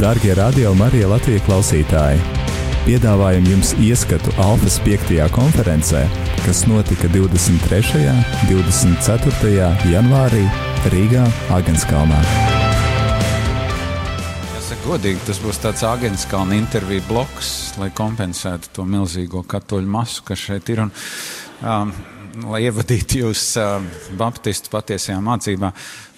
[0.00, 2.20] Darbie radio Marija Latvijas klausītāji!
[2.86, 5.10] Piedāvājam jums ieskatu Alfas 5.
[5.34, 6.06] konferencē,
[6.40, 8.06] kas notika 23.
[8.08, 9.66] un 24.
[9.92, 10.46] janvārī
[10.94, 12.16] Rīgā, Agenskalnā.
[14.54, 20.46] Jāsaka, godīgi, tas būs tāds Agenskalna interviju bloks, lai kompensētu to milzīgo katoļu masu, kas
[20.48, 20.86] šeit ir.
[20.86, 20.94] Un,
[21.60, 21.92] um,
[22.48, 23.84] lai ievadītu jūs uh,
[24.16, 25.74] Baptistu patiesajā mācībā.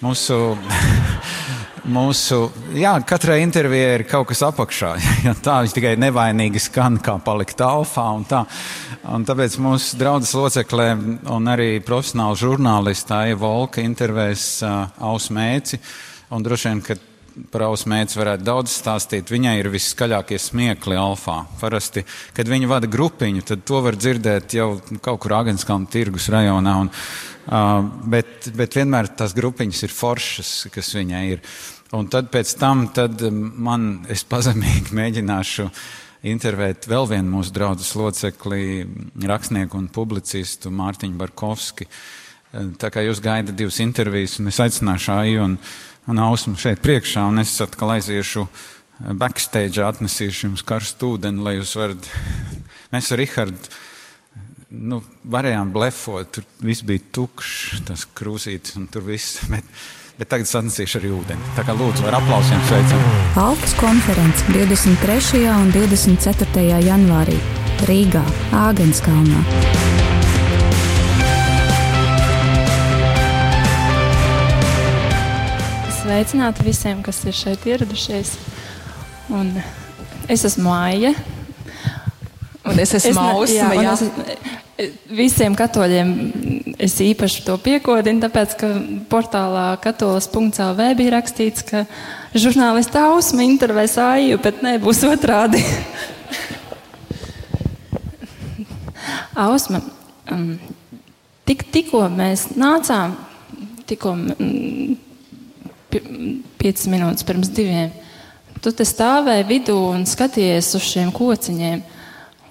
[0.07, 0.39] Mūsu
[1.89, 2.47] mūsu,
[2.77, 4.95] jā, katrai intervijai ir kaut kas apakšā.
[5.27, 8.43] Ja tā viņš tikai nevainīgi skan, kā palikt alfā un tā.
[9.13, 10.89] Un tāpēc mūsu draudzes loceklē
[11.31, 15.79] un arī profesionāli žurnālisti Aija Volka intervēs uh, Ausmēci.
[16.33, 16.97] Un droši vien, ka
[17.53, 19.31] par ausmēķi varētu daudz stāstīt.
[19.33, 21.43] Viņai ir viskaļākie smiekli alfā.
[21.61, 22.03] Parasti,
[22.35, 24.69] kad viņa vada grupiņu, tad to var dzirdēt jau
[25.03, 26.75] kaut kur Agenskalna tirgus rajonā.
[26.83, 26.91] Un,
[27.47, 31.43] uh, bet, bet vienmēr tās grupiņas ir foršas, kas viņai ir.
[31.93, 35.67] Un tad pēc tam tad man, es pazemīgi mēģināšu
[36.31, 38.85] intervēt vēl vienu mūsu draugu locekli,
[39.27, 41.87] rakstnieku un publicistu Mārtiņu Barkovski.
[42.79, 45.57] Tā kā jūs gaidat divas intervijas, un es aicināšu Aiju un,
[46.07, 48.45] un Ausmu šeit priekšā, un es atkal aiziešu
[49.19, 52.09] backstage, atnesīšu jums karstu ūdeni, lai jūs varat.
[52.93, 53.73] Mēs ar Rihardu
[54.73, 59.41] nu, varējām blefot, tur viss bija tukšs, tas krūzītis un tur viss.
[59.51, 59.67] Bet,
[60.13, 61.51] bet tagad sanesīšu arī ūdeni.
[61.57, 63.01] Tā kā lūdzu ar aplausiem sveicam.
[63.41, 65.41] Alpas konference 23.
[65.49, 66.67] un 24.
[66.85, 67.39] janvārī
[67.89, 68.21] Rīgā,
[68.53, 69.41] Āgenskalnā.
[75.97, 78.35] Sveicināti visiem, kas ir šeit ieradušies.
[79.33, 79.55] Un
[80.29, 81.15] es esmu Maija.
[82.63, 83.73] Un es esmu Ausma.
[83.75, 83.93] Jā, jā.
[83.93, 84.03] Es,
[85.11, 86.13] visiem katoļiem
[86.81, 88.67] es īpaši to piekodinu, tāpēc, ka
[89.11, 91.83] portālā katolis.lv bija rakstīts, ka
[92.33, 95.61] žurnālista Ausma intervēs Aiju, bet nebūs otrādi.
[99.45, 99.79] Ausma,
[100.31, 100.59] um,
[101.47, 103.15] tik, tikko mēs nācām,
[103.89, 104.97] tikko um,
[105.93, 107.91] 5 minūtes pirms diviem.
[108.63, 111.83] Tu te stāvēji vidū un skatījies uz šiem kociņiem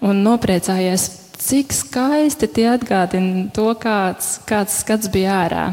[0.03, 1.09] un nopriecājies,
[1.43, 5.65] cik skaisti tie atgādina to, kāds, kāds skats bija ārā.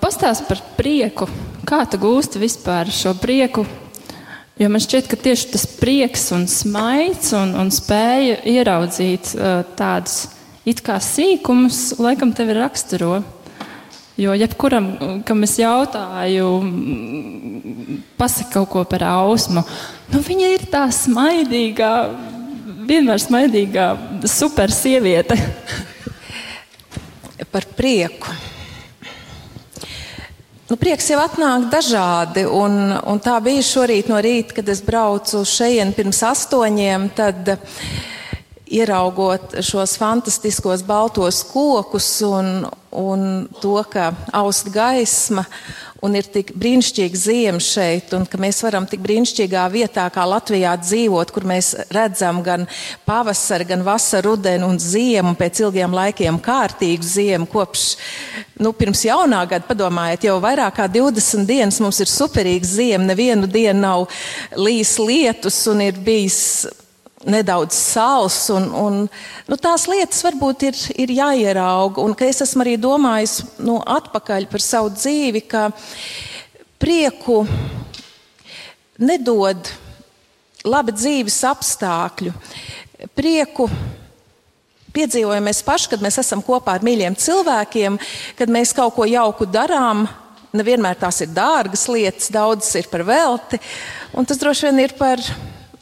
[0.00, 1.28] Pastāst par prieku.
[1.68, 3.66] Kā tu gūsti vispār šo prieku?
[4.60, 10.26] Jo man šķiet, ka tieši tas prieks un smaids un, un spēja ieraudzīt uh, tādus
[10.68, 13.22] it kā sīkumus, laikam tevi raksturo.
[14.20, 14.88] Jo jebkuram,
[15.24, 16.48] kam es jautāju,
[18.20, 19.62] pasaka kaut ko par ausmu,
[20.12, 21.92] nu, viņa ir tā smaidīgā,
[22.90, 23.86] vienmēr smaidīgā,
[24.28, 25.38] super sieviete.
[27.50, 28.30] par prieku.
[30.70, 35.42] Nu, prieks jau atnāk dažādi, un, un tā bija šorīt no rīta, kad es braucu
[35.42, 37.08] šeit pirms astoņiem.
[37.18, 37.56] Tad,
[38.70, 43.24] Ieraugot šos fantastiskos baltos kokus un, un
[43.58, 45.42] to, ka aust gaisma
[46.00, 50.72] un ir tik brīnišķīga ziema šeit, un ka mēs varam tik brīnišķīgā vietā kā Latvijā
[50.80, 52.66] dzīvot, kur mēs redzam gan
[53.08, 57.86] pavasaru, gan vasaru, rudenu un ziemu, pēc ilgiem laikiem kārtīgu ziemu, kopš,
[58.62, 63.50] nu, pirms jaunā gada, padomājiet, jau vairāk kā 20 dienas mums ir superīga ziema, nevienu
[63.50, 64.06] dienu nav
[64.56, 66.40] līs lietus un ir bijis
[67.26, 68.38] nedaudz sāls.
[68.54, 68.98] Un, un,
[69.48, 72.04] nu, tās lietas varbūt ir, ir jāierauga.
[72.04, 75.68] Un es esmu arī domājis nu, atpakaļ par savu dzīvi, ka
[76.80, 77.42] prieku
[79.00, 79.72] nedod
[80.64, 82.32] labi dzīves apstākļu.
[83.16, 83.68] Prieku
[84.92, 87.96] piedzīvojam mēs paši, kad mēs esam kopā ar mīļiem cilvēkiem,
[88.36, 90.06] kad mēs kaut ko jauku darām.
[90.56, 93.60] Nevienmēr tās ir dārgas lietas, daudzas ir par velti,
[94.18, 95.22] un tas droši vien ir par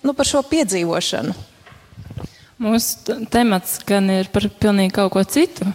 [0.04, 1.34] nu, par šo piedzīvošanu?
[2.58, 5.68] Mūsu temats gan ir par pilnīgi kaut ko citu.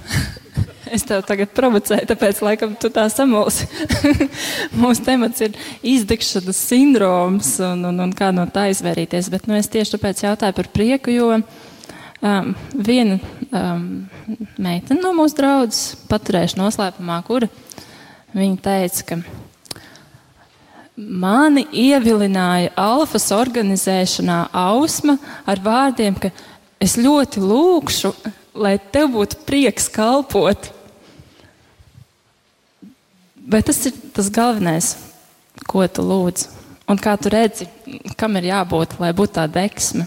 [0.93, 3.67] es tev tagad provocēju, tāpēc, laikam, tu tā samulsi.
[4.81, 5.55] Mūsu temats ir
[5.93, 9.31] izdegšanas sindroms un, un, un kā no tā izvairīties.
[9.33, 13.19] Bet nu, es tieši tāpēc jautāju par prieku, jo um, viena
[13.49, 13.87] um,
[14.57, 17.49] meitene no mūsu draudzes paturēšu noslēpumā, kura
[18.33, 19.21] viņa teica, ka
[20.93, 25.15] Mani ievilināja alfas organizēšanā ausma
[25.49, 26.29] ar vārdiem, ka
[26.77, 28.11] es ļoti lūkšu,
[28.53, 30.69] lai tev būtu prieks kalpot.
[33.33, 34.93] Bet tas ir tas galvenais,
[35.65, 36.45] ko tu lūdz.
[36.85, 37.65] Un kā tu redzi,
[38.19, 40.05] kam ir jābūt, lai būtu tā deksme?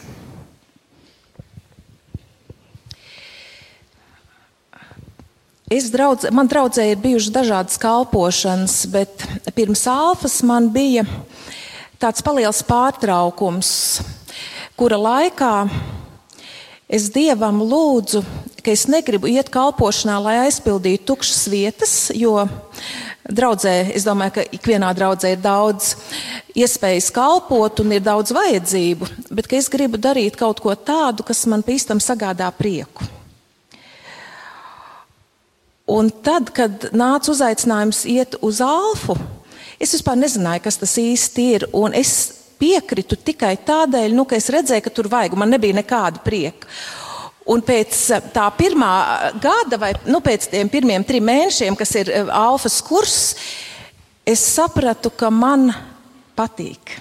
[5.67, 9.25] Es draudz, man draudzē ir bijušas dažādas kalpošanas, bet
[9.57, 11.03] pirms alfas man bija
[11.99, 13.71] tāds paliels pārtraukums,
[14.79, 15.51] kura laikā
[16.87, 18.23] es Dievam lūdzu,
[18.63, 22.47] ka es negribu iet kalpošanā, lai aizpildītu tukšas vietas, jo
[23.27, 25.97] draudzē, es domāju, ka ikvienā draudzē ir daudz
[26.55, 31.67] iespējas kalpot un ir daudz vajadzību, bet es gribu darīt kaut ko tādu, kas man
[31.67, 33.17] pīstam sagādā prieku.
[35.87, 39.15] Un tad, kad nāca uzaicinājums iet uz Alfu,
[39.79, 41.67] es vispār nezināju, kas tas īsti ir.
[41.94, 42.15] Es
[42.59, 46.67] piekritu tikai tādēļ, nu, ka es redzēju, ka tur vajag, man nebija nekāda prieka.
[47.47, 48.91] Un pēc eh, tā pirmā
[49.38, 53.21] gada, vai nu, pēc tiem pirmiem trim mēnešiem, kas ir eh, alfas kurs,
[54.27, 55.69] es sapratu, ka man
[56.35, 56.97] patīk.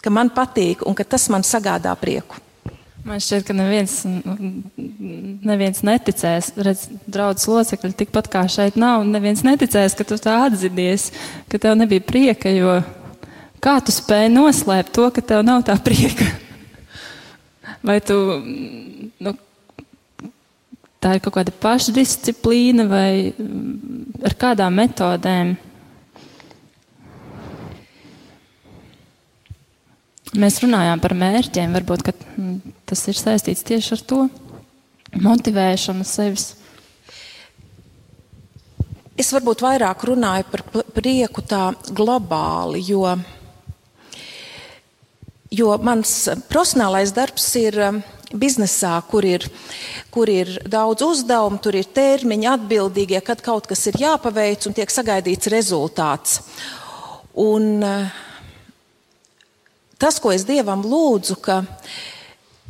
[0.00, 2.40] Ka man patīk un ka tas man sagādā prieku.
[3.06, 4.00] Man šķiet, ka neviens,
[5.46, 10.34] neviens neticēs, redz, draudzes locekļi tikpat kā šeit nav, un neviens neticēs, ka tu tā
[10.48, 11.12] atzinies,
[11.46, 12.80] ka tev nebija prieka, jo
[13.62, 16.26] kā tu spēji noslēpt to, ka tev nav tā prieka?
[17.86, 18.16] Vai tu,
[19.22, 19.34] nu,
[20.98, 23.10] tā ir kaut kāda pašdisciplīna vai
[24.26, 25.54] ar kādām metodēm?
[30.36, 34.20] Mēs runājām par mērķiem, varbūt mm, tas ir saistīts tieši ar to
[35.22, 36.52] motivēšanu sevis.
[39.16, 40.62] Es varbūt vairāk runāju par
[40.92, 43.06] prieku tā globāli, jo,
[45.48, 46.12] jo mans
[46.50, 48.02] profesionālais darbs ir um,
[48.36, 49.46] biznesā, kur ir,
[50.12, 54.92] kur ir daudz uzdevumu, tur ir termiņi atbildīgie, kad kaut kas ir jāpaveic un tiek
[54.92, 56.42] sagaidīts rezultāts.
[57.40, 58.20] Un, uh,
[59.96, 61.62] tas, ko es Dievam lūdzu, ka,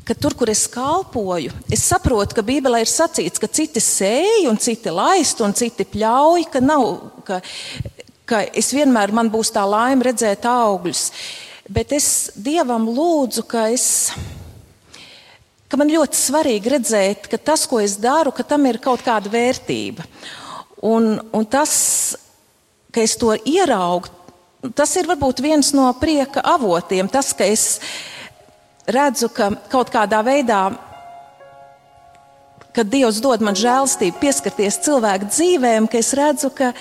[0.07, 4.61] ka tur, kur es kalpoju, es saprotu, ka Bībelē ir sacīts, ka citi sēž un
[4.63, 6.87] citi laist un citi pļauj, ka nav,
[7.27, 7.41] ka,
[8.29, 11.09] ka es vienmēr man būs tā laime redzēt augļus.
[11.67, 14.15] Bet es Dievam lūdzu, ka es.
[15.67, 19.33] Ka man ļoti svarīgi redzēt, ka tas, ko es daru, ka tam ir kaut kāda
[19.33, 20.07] vērtība.
[20.87, 22.15] Un, un tas,
[22.95, 24.13] ka es to ieraugu,
[24.79, 27.11] tas ir varbūt viens no prieka avotiem.
[27.11, 27.81] Tas, ka es
[28.87, 30.61] redzu, ka kaut kādā veidā,
[32.77, 36.73] kad Dievs dod man žēlstību, pieskarties cilvēku dzīvēm, ka es redzu, ka,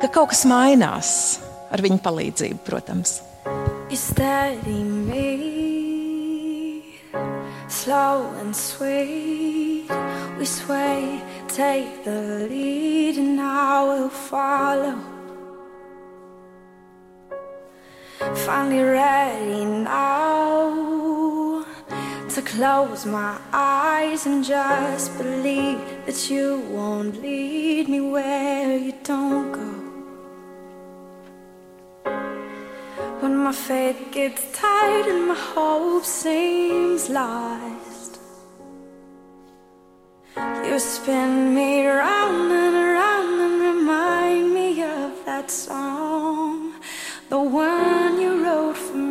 [0.00, 1.10] ka kaut kas mainās
[1.70, 3.20] ar viņu palīdzību, protams.
[7.68, 9.90] Slow and sweet,
[10.38, 14.94] we sway, take the lead, and I will follow.
[18.34, 20.95] Finally ready now
[22.36, 29.52] to close my eyes and just believe that you won't lead me where you don't
[29.52, 29.70] go.
[33.20, 38.20] When my faith gets tight and my hope seems lost,
[40.36, 46.74] you spin me round and around and remind me of that song
[47.30, 49.05] the one you wrote for me,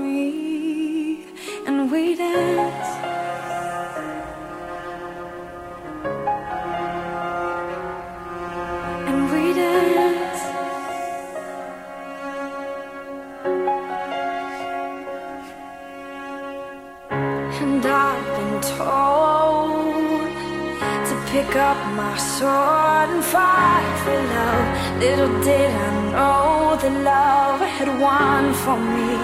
[22.16, 24.68] my sword and fight for love.
[25.04, 29.16] Little did I know the love had won for me.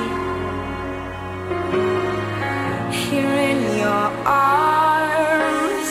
[3.04, 5.88] Here in your arms,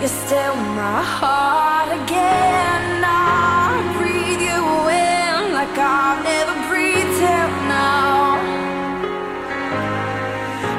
[0.00, 2.84] you're still my heart again.
[3.02, 4.60] I breathe you
[5.06, 8.38] in like I've never breathed till now.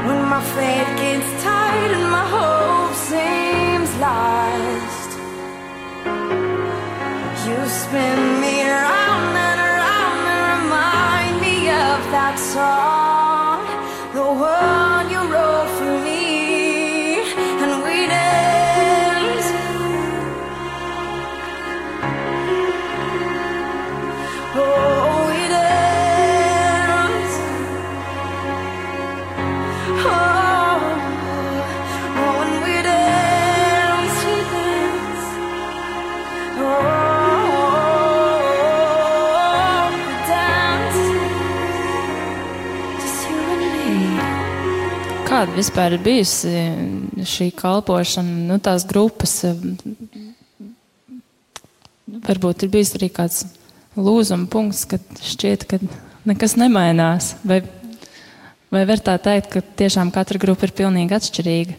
[0.05, 0.84] When my faith
[7.85, 8.24] spend
[45.57, 46.53] vispār ir bijusi
[47.27, 49.37] šī kalpošana, nu, tās grupas?
[52.25, 53.45] Varbūt ir bijis arī kāds
[53.95, 55.81] lūzuma punkts, kad šķiet, ka
[56.27, 57.33] nekas nemainās.
[57.47, 57.63] Vai
[58.75, 61.75] Vai var tā teikt, ka tiešām katra grupa ir pilnīgi atšķirīga?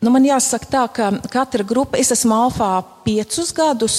[0.00, 2.70] Nu, man jāsaka tā, ka katra grupa, es esmu alfā
[3.04, 3.98] piecus gadus,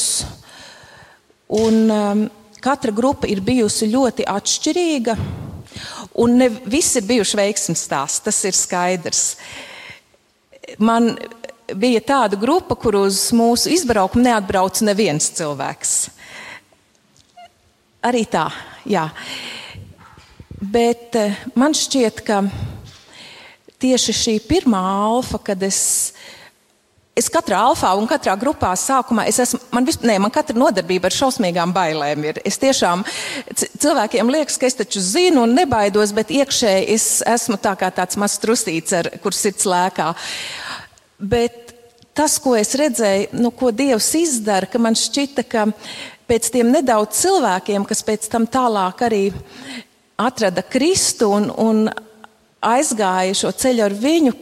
[1.52, 2.24] un um,
[2.64, 5.18] katra grupa ir bijusi ļoti atšķirīga.
[6.18, 9.24] Un ne visi ir bijuši veiksmīgi stāsti, tas ir skaidrs.
[10.82, 11.12] Man
[11.76, 15.96] bija tāda grupa, kur uz mūsu izbraukumu neatbrauca neviens cilvēks.
[18.08, 18.48] Arī tā,
[18.88, 19.08] jā.
[20.58, 22.42] Bet eh, man šķiet, ka
[23.82, 26.14] tieši šī pirmā alfa, kad es,
[27.18, 31.10] es katrā alfā un katrā grupā sākumā, es esmu, man, vis, ne, man katra nodarbība
[31.10, 32.42] ar šausmīgām bailēm ir.
[32.48, 33.04] Es tiešām
[33.82, 38.20] cilvēkiem liekas, ka es taču zinu un nebaidos, bet iekšēji es esmu tā kā tāds
[38.22, 40.12] mazs trusīts, ar, kur sirds lēkā.
[41.18, 41.74] Bet
[42.18, 45.68] tas, ko es redzēju, nu, ko Dievs izdara, ka man šķita, ka
[46.30, 49.24] pēc tiem nedaudz cilvēkiem, kas pēc tam tālāk arī
[50.18, 51.88] atrada Kristu un, un
[52.66, 54.34] aizgāja šo ceļu ar viņu.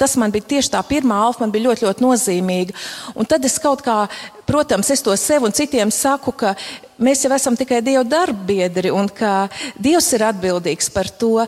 [0.00, 2.74] Tas man bija tieši tā pirmā alfa, man bija ļoti, ļoti nozīmīga.
[3.18, 4.06] Un tad es kaut kā,
[4.48, 6.54] protams, es to sev un citiem saku, ka
[7.02, 11.46] mēs jau esam tikai Dieva darbbiedri un ka Dievs ir atbildīgs par to.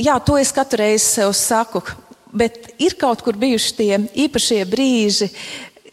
[0.00, 1.82] Jā, to es katru reizi sev saku,
[2.32, 5.28] bet ir kaut kur bijuši tie īpašie brīži,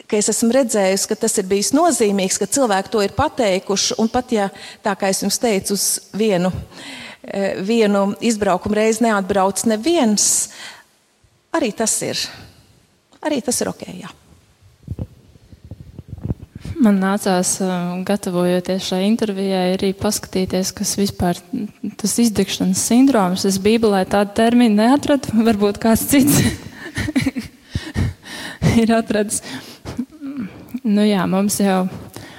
[0.08, 3.98] ka es esmu redzējusi, ka tas ir bijis nozīmīgs, ka cilvēki to ir pateikuši.
[4.00, 4.48] Un pat ja
[4.84, 6.50] tā kā es jums teicu, uz vienu,
[7.22, 10.48] eh, vienu izbraukumu reizi neatbrauc neviens,
[11.58, 12.22] arī tas ir.
[13.24, 13.84] Arī tas ir ok.
[13.98, 14.10] Jā.
[16.78, 17.56] Man nācās,
[18.06, 21.40] gatavojoties šai intervijai, arī paskatīties, kas vispār
[21.98, 23.46] tas izdegšanas sindroms.
[23.48, 26.38] Es Bībelē tādu terminu neatradu, varbūt kāds cits
[28.82, 29.42] ir atradis.
[30.86, 31.88] Nu jā, mums jau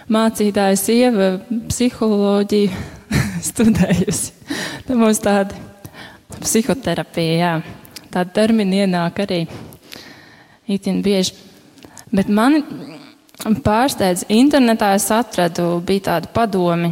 [0.10, 1.34] mācītājs ieva
[1.68, 2.72] psiholoģiju
[3.50, 4.32] studējusi.
[4.88, 5.60] Tad mums tāda
[6.40, 7.54] psihoterapija, jā.
[8.10, 9.44] Tāda termina ienāk arī
[10.70, 11.36] itin bieži.
[12.10, 12.64] Bet man
[13.66, 16.90] pārsteidz internetā es atradu, bija tāda padomi,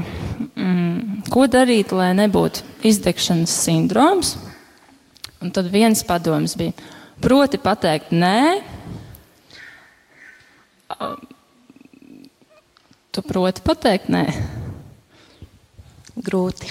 [0.53, 4.36] mm, ko darīt, lai nebūtu izdegšanas sindroms.
[5.41, 6.74] Un tad viens padoms bija,
[7.21, 8.38] proti pateikt nē,
[13.17, 14.27] Tu proti pateikt, nē?
[16.21, 16.69] Grūti.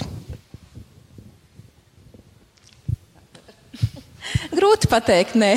[4.67, 5.53] Grūti pateikt, nē.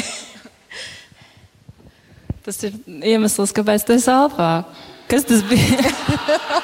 [2.47, 2.77] Tas ir
[3.11, 4.51] iemesls, kāpēc tas ir alfā.
[5.11, 5.91] Kas tas bija?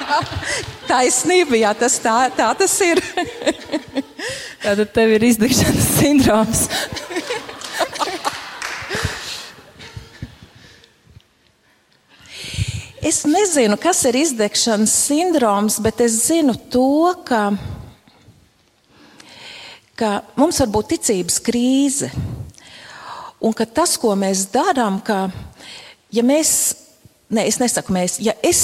[0.90, 3.00] Taisnība, jā, tas tā, tā tas ir.
[4.62, 6.62] Tātad tev ir izdegšanas sindroms.
[13.06, 17.52] Es nezinu, kas ir izdegšanas sindroms, bet es zinu to, ka,
[19.94, 22.10] ka mums var būt ticības krīze.
[23.46, 25.28] Un ka tas, ko mēs darām, ka
[26.10, 26.50] ja mēs,
[27.30, 28.60] ne, es nesaku mēs, ja es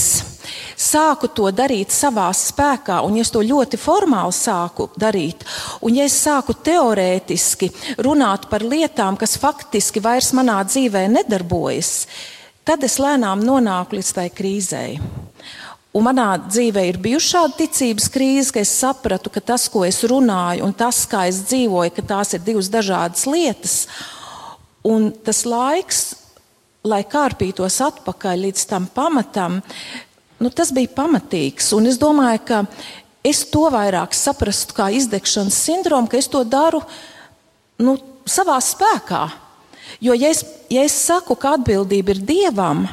[0.75, 5.47] sāku to darīt savā spēkā, un ja es to ļoti formāli sāku darīt,
[5.87, 7.71] un ja es sāku teorētiski
[8.03, 11.95] runāt par lietām, kas faktiski vairs manā dzīvē nedarbojas,
[12.63, 15.01] Tad es lēnām nonāku līdz tai krīzei.
[15.93, 19.99] Un manā dzīvē ir bijusi šāda ticības krīze, ka es sapratu, ka tas, ko es
[20.07, 23.75] runāju, un tas, kā es dzīvoju, tās ir divas dažādas lietas.
[24.83, 26.01] Un tas laiks,
[26.83, 29.61] lai kārpītos atpakaļ līdz tam pamatam,
[30.43, 31.71] nu, tas bija pamatīgs.
[31.77, 32.65] Un es domāju, ka
[33.23, 36.83] es to vairāk saprastu kā izdegšanas sindromu, ka es to daru
[37.83, 37.95] nu,
[38.27, 39.23] savā spēkā.
[40.03, 42.87] Jo, ja es, ja es saku, ka atbildība ir dievam,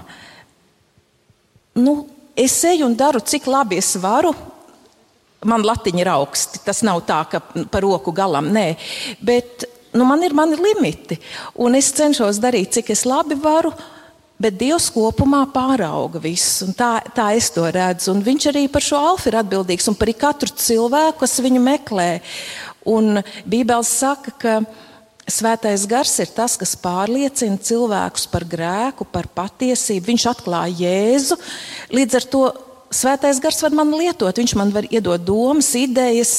[1.79, 1.95] nu,
[2.37, 4.35] es eju un daru, cik labi es varu.
[5.47, 6.59] Man latiņa ir augsti.
[6.65, 7.39] Tas nav tā, ka
[7.71, 8.73] par roku galam nē.
[9.23, 11.19] Bet nu, man ir mani limiti.
[11.59, 13.73] Un es cenšos darīt, cik es labi varu.
[14.39, 18.13] Bet Dievs kopumā pārauga visu, un tā, tā es to redzu.
[18.13, 22.11] Un viņš arī par šo alfa ir atbildīgs un par katru cilvēku, kas viņu meklē.
[22.87, 24.53] Un Bībeli saka, ka
[25.29, 30.07] Svētais gars ir tas, kas pārliecina cilvēkus par grēku, par patiesību.
[30.07, 31.37] Viņš atklāja Jēzu.
[31.93, 32.41] Līdz ar to
[32.89, 34.39] Svētais gars var man lietot.
[34.41, 36.33] Viņš man var iedot domas, idejas.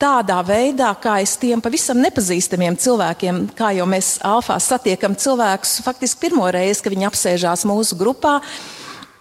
[0.00, 6.22] Tādā veidā, kā es tiem pavisam nepazīstamiem cilvēkiem, kā jau mēs Alfā satiekam cilvēkus, faktiski
[6.22, 8.38] pirmo reizi, kad viņi apsēžās mūsu grupā,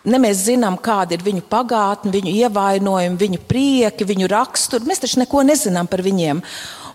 [0.08, 4.88] ne mēs zinām, kāda ir viņu pagātne, viņu ievainojumi, viņu prieki, viņu raksturu.
[4.88, 6.40] Mēs taču neko nezinām par viņiem.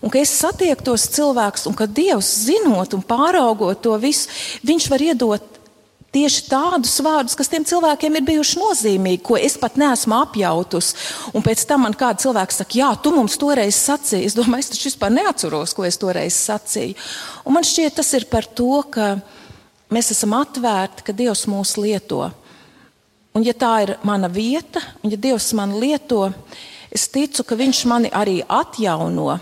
[0.01, 4.33] Un ka es satieku tos cilvēkus, un ka Dievs, zinot un pāraugot to visu,
[4.65, 5.55] Viņš var iedot
[6.15, 10.93] tieši tādus vārdus, kas tiem cilvēkiem ir bijuši nozīmīgi, ko es pat neesmu apjautus.
[11.35, 14.29] Un pēc tam man kāds cilvēks saka, jā, tu mums toreiz sacīji.
[14.29, 16.95] Es domāju, es taču vispār neatceros, ko es toreiz sacīju.
[17.45, 19.15] Un man šķiet, tas ir par to, ka
[19.93, 22.23] mēs esam atvērti, ka Dievs mūs lieto.
[23.35, 26.29] Un ja tā ir mana vieta, un ja Dievs man lieto,
[26.95, 29.35] es ticu, ka Viņš mani arī atjauno.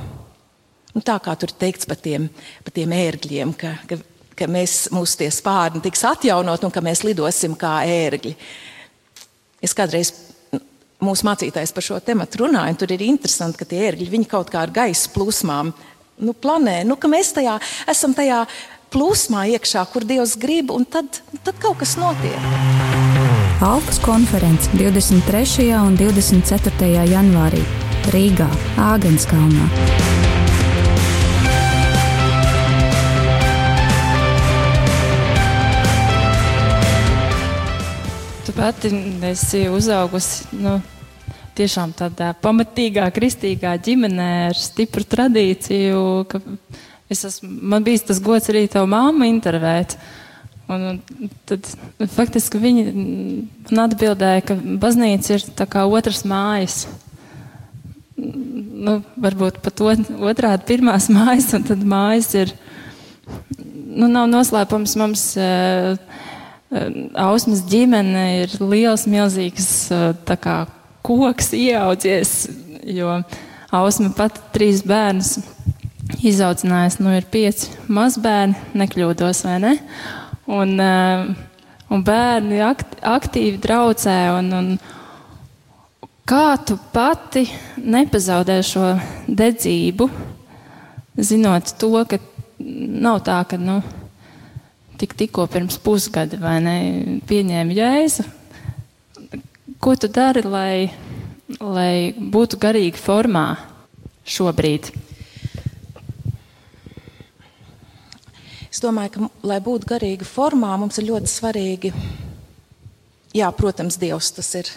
[0.94, 2.28] Nu, tā kā tur teikts par tiem,
[2.66, 3.98] par tiem ērgļiem, ka, ka
[4.38, 8.36] ka mēs, mūsu tie spārni tiks atjaunot un ka mēs lidosim kā ērgļi.
[9.64, 10.12] Es kādreiz
[11.04, 14.52] mūsu mācītājs par šo tematu runāju, un tur ir interesanti, ka tie ērgļi viņi kaut
[14.54, 15.74] kā ar gaisa plūsmām
[16.24, 17.58] nu, planē, nu, ka mēs tajā
[17.90, 18.44] esam tajā
[18.94, 22.52] plūsmā iekšā, kur Dievs grib, un tad, tad kaut kas notiek.
[23.64, 25.72] Alpas konferences 23.
[25.80, 26.92] un 24.
[27.10, 27.64] janvārī
[28.14, 28.50] Rīgā,
[28.92, 30.23] Āgenskalnā.
[38.46, 38.90] Tu pati
[39.24, 40.74] esi uzaugusi nu,
[41.56, 46.02] tiešām tādā pamatīgā, kristīgā ģimenē ar stipru tradīciju.
[47.14, 49.96] Es esmu, man bija tas gods arī tavu māmu intervēt.
[50.68, 51.70] Un, un tad
[52.18, 52.84] faktiski viņi
[53.72, 56.82] man atbildēja, ka baznīca ir tā kā otras mājas.
[58.20, 62.52] Nu, varbūt pat otrādi pirmās mājas, un tad mājas ir,
[63.64, 65.30] nu, nav noslēpums mums.
[65.40, 65.96] Uh,
[67.20, 69.68] Ausmas ģimene ir liels, milzīgs
[70.42, 70.56] kā,
[71.06, 72.32] koks ieaudzies,
[72.90, 73.20] jo
[73.74, 75.40] Ausma pat trīs bērnus
[76.22, 77.02] izaudzinājusi.
[77.02, 79.72] Nu, ir pieci mazbērni, nekļūdos vai ne?
[80.46, 80.76] Un,
[81.90, 84.18] un bērni aktīvi traucē.
[84.38, 84.70] Un, un
[86.30, 87.48] kā tu pati
[87.82, 88.94] nepazaudē šo
[89.26, 90.10] dedzību,
[91.18, 92.22] zinot to, ka
[92.60, 93.58] nav tā, ka.
[93.58, 93.82] Nu,
[95.04, 98.24] tik, tikko pirms pusgada, ne, pieņēma jēzu.
[99.84, 100.76] Ko tu dari, lai,
[101.60, 103.48] lai būtu garīgi formā
[104.24, 104.94] šobrīd?
[108.72, 111.92] Es domāju, ka, lai būtu garīgi formā, mums ir ļoti svarīgi,
[113.36, 114.72] jā, protams, Dievs tas ir.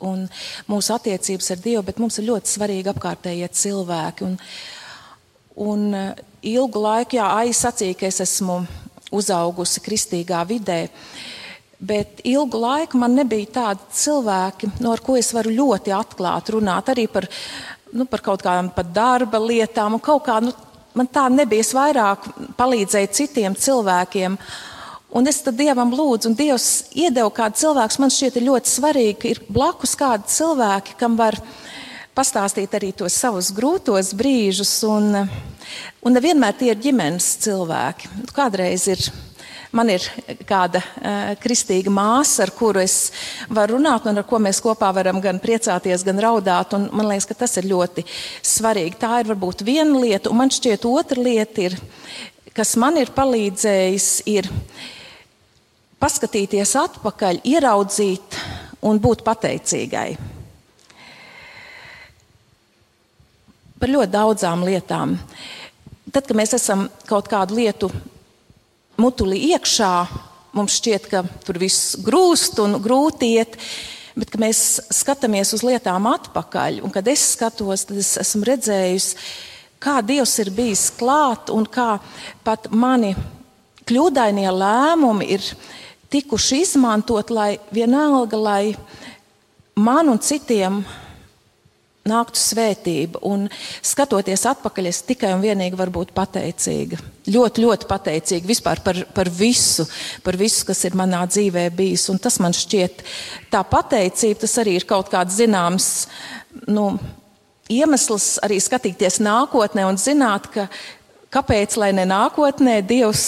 [0.00, 0.28] Un
[0.68, 4.28] mūsu attiecības ar Dievu, bet mums ir ļoti svarīgi apkārtējie cilvēki.
[4.28, 4.36] Un,
[5.60, 8.62] un eh, ilgu laiku, jā, aizsacīja, ka es esmu
[9.14, 10.84] uzaugusi kristīgā vidē.
[11.80, 16.90] Bet ilgu laiku man nebija tādi cilvēki, no ar ko es varu ļoti atklāti runāt
[16.92, 17.24] arī par,
[17.96, 19.96] nu, par kaut kādām darba lietām.
[20.04, 20.52] Kā, nu,
[20.94, 21.64] man tā nebija.
[21.64, 24.36] Es vairāk palīdzēju citiem cilvēkiem.
[25.16, 28.02] Un es tad Dievam lūdzu, un Dievs iedeva kādu cilvēku.
[28.04, 31.40] Man šķiet, ļoti svarīgi, ka ir blakus kādi cilvēki, kam var
[32.16, 34.74] pastāstīt arī tos savus grūtos brīžus.
[34.88, 35.26] Un,
[36.00, 38.08] Un nevienmēr tie ir ģimenes cilvēki.
[38.36, 39.10] Kādreiz ir.
[39.70, 40.02] Man ir
[40.48, 43.12] kāda uh, kristīga māsa, ar kuru es
[43.46, 46.74] varu runāt, un ar ko mēs kopā varam gan priecāties, gan raudāt.
[46.90, 48.02] Man liekas, ka tas ir ļoti
[48.42, 48.98] svarīgi.
[48.98, 51.78] Tā ir varbūt viena lieta, un man šķiet, otra lieta, ir,
[52.56, 54.50] kas man ir palīdzējis, ir
[56.02, 58.42] paskatīties atpakaļ, ieraudzīt
[58.90, 60.39] un būt pateicīgai.
[63.80, 65.14] Par ļoti daudzām lietām.
[66.12, 67.88] Tad, kad mēs esam kaut kādu lietu
[69.00, 69.92] mutulī iekšā,
[70.52, 73.56] mums šķiet, ka tur viss grūst un grūti iet.
[74.18, 74.60] Bet, kad mēs
[74.92, 79.16] skatāmies uz lietām atpakaļ, un kad es skatos, tad es esmu redzējusi,
[79.80, 81.94] kā Dievs ir bijis klāt un kā
[82.44, 83.14] pat mani
[83.88, 85.46] kļūdainie lēmumi ir
[86.12, 88.74] tikuši izmantot, lai vienalga, lai
[89.80, 90.82] man un citiem
[92.08, 93.20] nāktu svētība.
[93.26, 93.46] Un
[93.84, 96.98] skatoties atpakaļ, es tikai un vienīgi varu būt pateicīga.
[97.30, 99.86] Ļoti, ļoti pateicīga vispār par, par visu,
[100.24, 102.08] par visu, kas ir manā dzīvē bijis.
[102.12, 103.04] Un tas man šķiet,
[103.52, 105.90] tā pateicība, tas arī ir kaut kāds zināms
[106.70, 106.94] nu,
[107.70, 110.66] iemesls arī skatīties nākotnē un zināt, ka
[111.30, 113.24] kāpēc, lai ne nākotnē, Dievs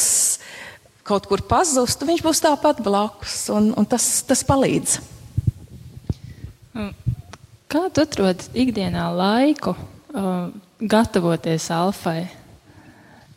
[1.07, 5.01] kaut kur pazustu, viņš būs tāpat blakus, un, un tas, tas palīdz.
[7.73, 12.27] Kā tu atrod ikdienā laiku uh, gatavoties alfai?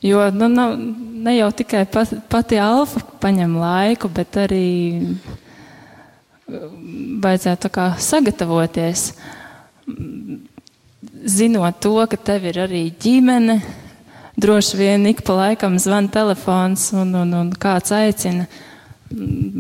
[0.04, 4.68] Jo nu, nav, ne jau tikai pat, pati alfa paņem laiku, bet arī
[5.00, 6.68] uh,
[7.24, 7.72] vajadzētu
[8.04, 9.08] sagatavoties.
[11.26, 13.62] Zinot to, ka tev ir arī ģimene,
[14.36, 18.50] droši vien ik pa laikam zvana telefons un, un, un kāds aicina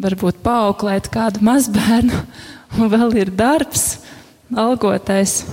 [0.03, 2.25] varbūt paauklēt kādu mazbērnu,
[2.81, 4.03] un vēl ir darbs
[4.53, 5.43] algotais.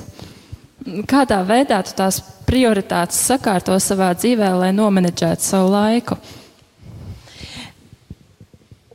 [1.08, 6.18] Kādā veidā tu tās prioritātes sakārto savā dzīvē, lai nomenedžētu savu laiku?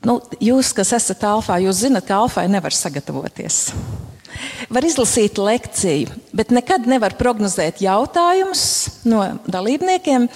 [0.07, 3.71] Nu, jūs, kas esat alfā, jūs zinat, ka alfai nevar sagatavoties.
[4.69, 8.63] Var izlasīt lekciju, bet nekad nevar prognozēt jautājumus
[9.09, 10.27] no dalībniekiem,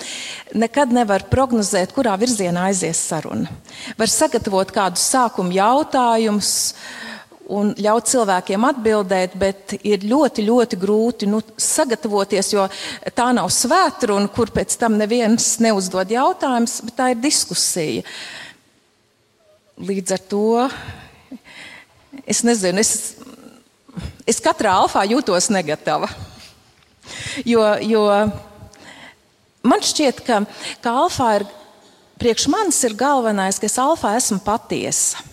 [0.57, 3.51] nekad nevar prognozēt, kurā virzienā aizies saruna.
[3.99, 6.51] Var sagatavot kādus sākuma jautājumus
[7.51, 12.67] un ļaut cilvēkiem atbildēt, bet ir ļoti, ļoti grūti nu, sagatavoties, jo
[13.15, 18.05] tā nav svētruna, kur pēc tam neviens neuzdod jautājumus, bet tā ir diskusija.
[19.81, 20.45] Līdz ar to
[22.27, 22.93] es nezinu, es
[24.27, 26.09] es katrā alfā jūtos negatava.
[27.47, 28.03] Jo, jo
[29.65, 30.41] man šķiet, ka,
[30.83, 31.47] ka alfā ir
[32.21, 35.30] priekš manis ir galvenais, ka es alfā esmu patiesa.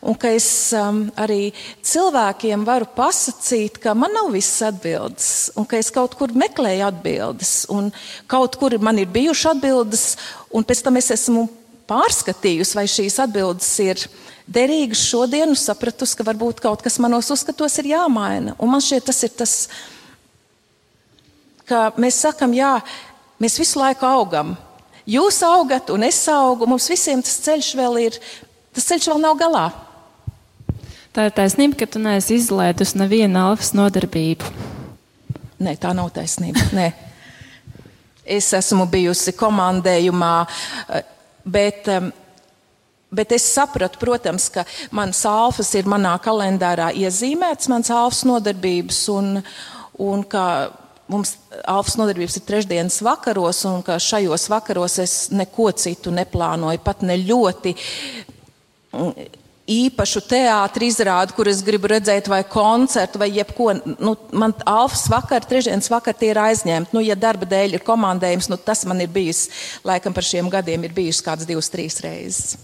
[0.00, 1.50] Un ka es um, arī
[1.84, 7.52] cilvēkiem varu pasakīt, ka man nav visas atbildes, un ka es kaut kur meklēju atbildes,
[7.68, 7.90] un
[8.30, 10.04] kaut kur man ir bijušas atbildes,
[10.56, 11.44] un pēc tam es esmu
[11.90, 14.06] pārskatījusi, vai šīs atbildes ir
[14.48, 18.56] derīgas šodien, sapratusi, ka varbūt kaut kas manos uzskatos ir jāmaina.
[18.56, 19.54] Un man šķiet, tas ir tas,
[21.68, 22.78] ka mēs sakam, jā,
[23.42, 24.56] mēs visu laiku augam.
[25.10, 26.68] Jūs augat, un es augu.
[26.70, 28.18] Mums visiem tas ceļš vēl ir,
[28.72, 29.68] tas ceļš vēl nav galā.
[31.10, 34.46] Tā ir taisnība, ka tu neesi izlaidusi nevienu alfas nodarbību.
[35.60, 36.62] Nē, tā nav taisnība.
[36.78, 36.90] Nē.
[38.30, 40.34] Es esmu bijusi komandējumā,
[41.50, 42.12] bet um,
[43.10, 44.62] Bet es sapratu, protams, ka
[44.94, 49.40] manas alfas ir manā kalendārā iezīmētas, manas alfas nodarbības, un,
[49.98, 50.44] un ka
[51.10, 51.32] mums
[51.66, 57.18] alfas nodarbības ir trešdienas vakaros, un ka šajos vakaros es neko citu neplānoju, pat ne
[57.18, 57.74] ļoti
[59.70, 63.70] īpašu teātris izrādi, kur es gribu redzēt, vai koncertu, vai jebko.
[64.02, 66.94] Nu, man alfas vakar, trešdienas vakar tie ir aizņemti.
[66.96, 69.46] Nu, ja darba dēļ ir komandējums, nu, tas man ir bijis,
[69.86, 72.58] laikam par šiem gadiem ir bijis kāds divas, trīs reizes.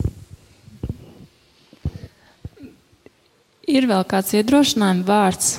[3.67, 5.57] Ir vēl kāds iedrošinājuma vārds,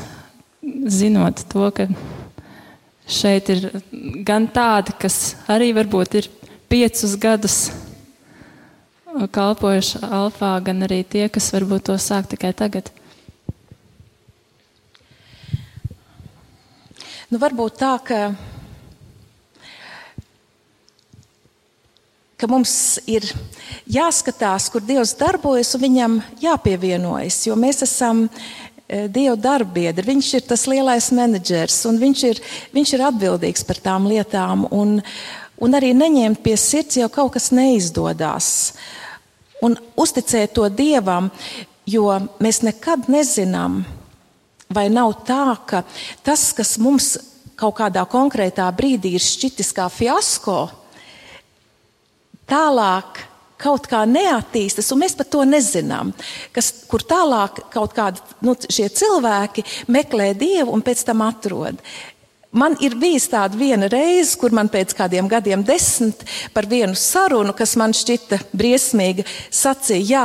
[0.91, 1.89] zinot to, ka
[3.07, 3.67] šeit ir
[4.27, 6.31] gan tādi, kas arī varbūt ir
[6.71, 7.59] piecus gadus
[9.25, 12.91] kalpojuši alfā, gan arī tie, kas varbūt to sāk tikai tagad.
[17.27, 18.21] Nu, varbūt tā, ka
[22.37, 22.71] ka mums
[23.09, 23.25] ir
[23.89, 30.05] jāskatās, kur Dievs darbojas, un viņam jāpievienojas, jo mēs esam e, Dieva darbiedri.
[30.11, 32.41] Viņš ir tas lielais menedžers, un viņš ir,
[32.77, 34.67] viņš ir atbildīgs par tām lietām.
[34.69, 34.99] Un,
[35.57, 38.51] un arī neņemt pie sirds, jau kaut kas neizdodas.
[39.65, 41.31] Un uzticēt to Dievam,
[41.87, 42.11] jo
[42.43, 43.81] mēs nekad nezinām,
[44.69, 45.83] vai nav tā, ka
[46.25, 47.15] tas, kas mums
[47.57, 50.59] kaut kādā konkrētā brīdī ir šķitis kā fiasko,
[52.49, 53.23] tālāk
[53.57, 56.13] kaut kā neattīstas, un mēs pat to nezinām.
[56.53, 61.81] Kas, kur tālāk kaut kādi nu, cilvēki meklē dievu un pēc tam atrod.
[62.57, 66.23] Man ir bijis tāda viena reize, kur man pēc kādiem gadiem, desmit,
[66.55, 70.23] par vienu sarunu, kas man šķita briesmīga, sacīja, jā,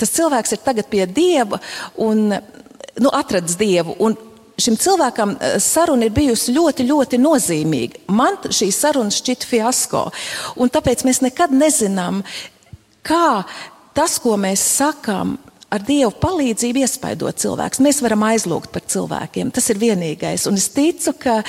[0.00, 1.60] tas cilvēks ir tagad pie dieva
[2.02, 3.94] un nu, atradis dievu.
[4.02, 4.16] Un
[4.60, 8.04] šim cilvēkam eh, saruna ir bijusi ļoti, ļoti nozīmīga.
[8.14, 10.04] Man šī saruna šķita fiasko.
[10.58, 12.22] Un tāpēc mēs nekad nezinām,
[13.06, 13.44] kā
[13.94, 15.36] tas, ko mēs sakām,
[15.74, 17.82] ar Dievu palīdzību iespaidot cilvēkus.
[17.84, 19.50] Mēs varam aizlūgt par cilvēkiem.
[19.54, 20.46] Tas ir vienīgais.
[20.50, 21.40] Un es ticu, ka,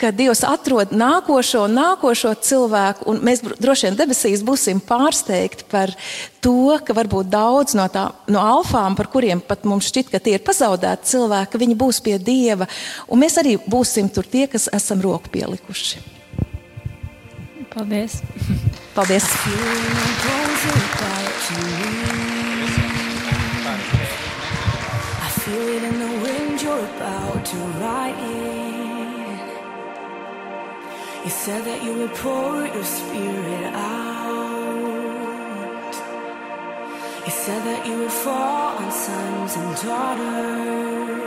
[0.00, 5.94] ka Dievs atrod nākošo un nākošo cilvēku, un mēs droši vien debesīs būsim pārsteigti par
[6.42, 10.36] to, ka varbūt daudz no, tā, no alfām, par kuriem pat mums šķiet, ka tie
[10.38, 12.68] ir pazaudēti cilvēki, viņi būs pie Dieva,
[13.08, 16.02] un mēs arī būsim tur tie, kas esam roku pielikuši.
[17.72, 18.20] Paldies!
[18.94, 19.24] Paldies!
[27.44, 29.38] To ride in.
[31.24, 34.02] You said that you would pour your spirit out.
[37.24, 41.22] You said that you would fall on sons and daughters.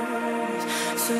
[1.01, 1.15] So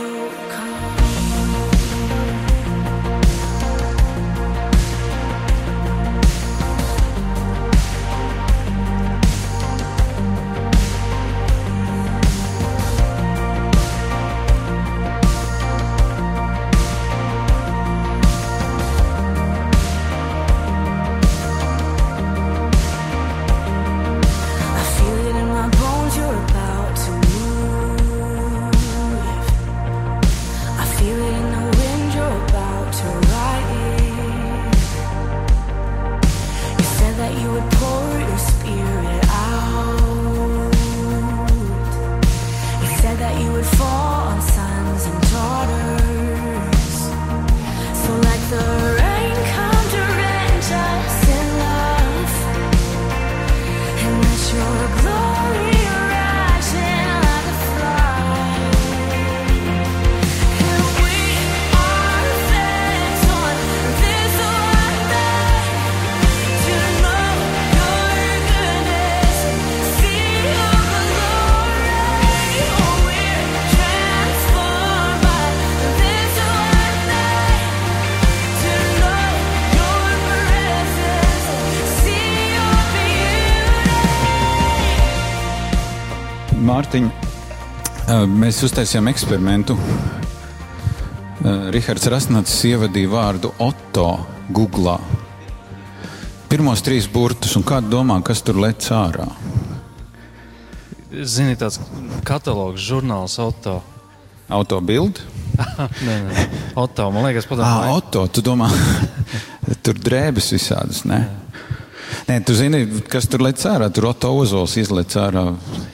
[88.30, 89.76] mēs uztaisījām eksperimentu.
[91.74, 94.08] Rihards Rasnats ievadīja vārdu Otto
[94.50, 94.98] Google.
[96.50, 99.28] Pirmos trīs burtus, un kāda domā, kas tur lec ārā?
[101.16, 101.80] Zini, tāds
[102.26, 103.80] katalogs, žurnāls Otto.
[104.50, 105.22] Autobild?
[106.08, 106.46] nē, nē,
[106.82, 107.72] Otto, man liekas, padomā.
[107.86, 108.70] Ah, Otto, tu domā,
[109.86, 111.24] tur drēbes visādas, ne?
[111.24, 111.45] Jā.
[112.30, 113.90] Nē, tu zini, kas tur lec ārā.
[113.94, 115.46] Tur Otto Ozols izlec ārā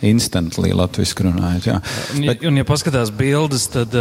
[0.05, 1.67] instantly latviski runājot.
[1.71, 1.81] Jā.
[2.21, 2.47] Bet...
[2.47, 3.95] Un, ja paskatās bildes, tad,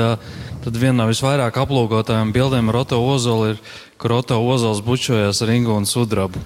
[0.64, 3.61] tad viena no visvairāk aplūkotājām bildēm ar Otto Ozolu ir,
[4.00, 6.42] kur Otto Ozols bučojas ar Ingu un Sudrabu.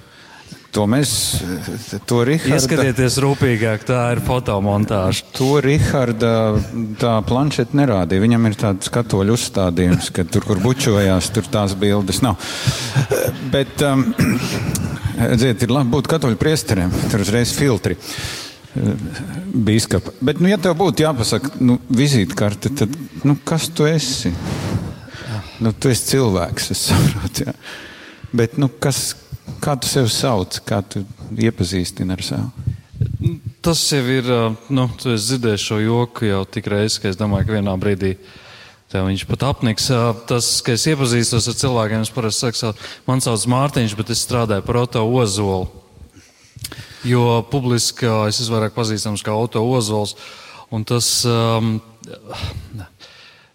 [0.74, 1.10] To mēs,
[2.08, 2.56] to Riharda.
[2.56, 5.22] Ieskatieties rūpīgāk, tā ir fotomontāža.
[5.38, 6.32] To Riharda
[6.98, 8.24] tā planšeta nerādīja.
[8.24, 12.42] Viņam ir tāds katoļu uzstādījums, ka tur, kur bučojās, tur tās bildes nav.
[13.54, 14.08] Bet, um,
[15.14, 17.96] Dziet, ir labi būt katoļu priesteriem, tur uzreiz filtri.
[18.74, 20.16] Bīskapa.
[20.24, 24.32] Bet, nu, ja tev būtu jāpasaka, nu, vizītkarte, tad nu, kas tu esi?
[25.62, 27.46] Nu, tu esi cilvēks, es saprotu.
[27.46, 27.54] Jā.
[28.34, 29.12] Bet, nu, kas,
[29.62, 31.04] kā tu sevi sauc, kā tu
[31.38, 32.72] iepazīstini ar sevi?
[33.64, 34.26] Tas jau ir,
[34.74, 38.16] nu, tu esi dzirdējis šo joku jau tik reizes, ka es domāju, ka vienā brīdī
[38.94, 39.88] Tev viņš pat apniks.
[40.30, 44.62] Tas, ka es iepazīstos ar cilvēkiem, es parasti saku, man sauc Mārtiņš, bet es strādāju
[44.62, 45.66] par Oto Ozolu.
[47.02, 50.14] Jo publiski es esmu vairāk pazīstams kā Oto Ozols.
[50.70, 51.80] Un tas, um,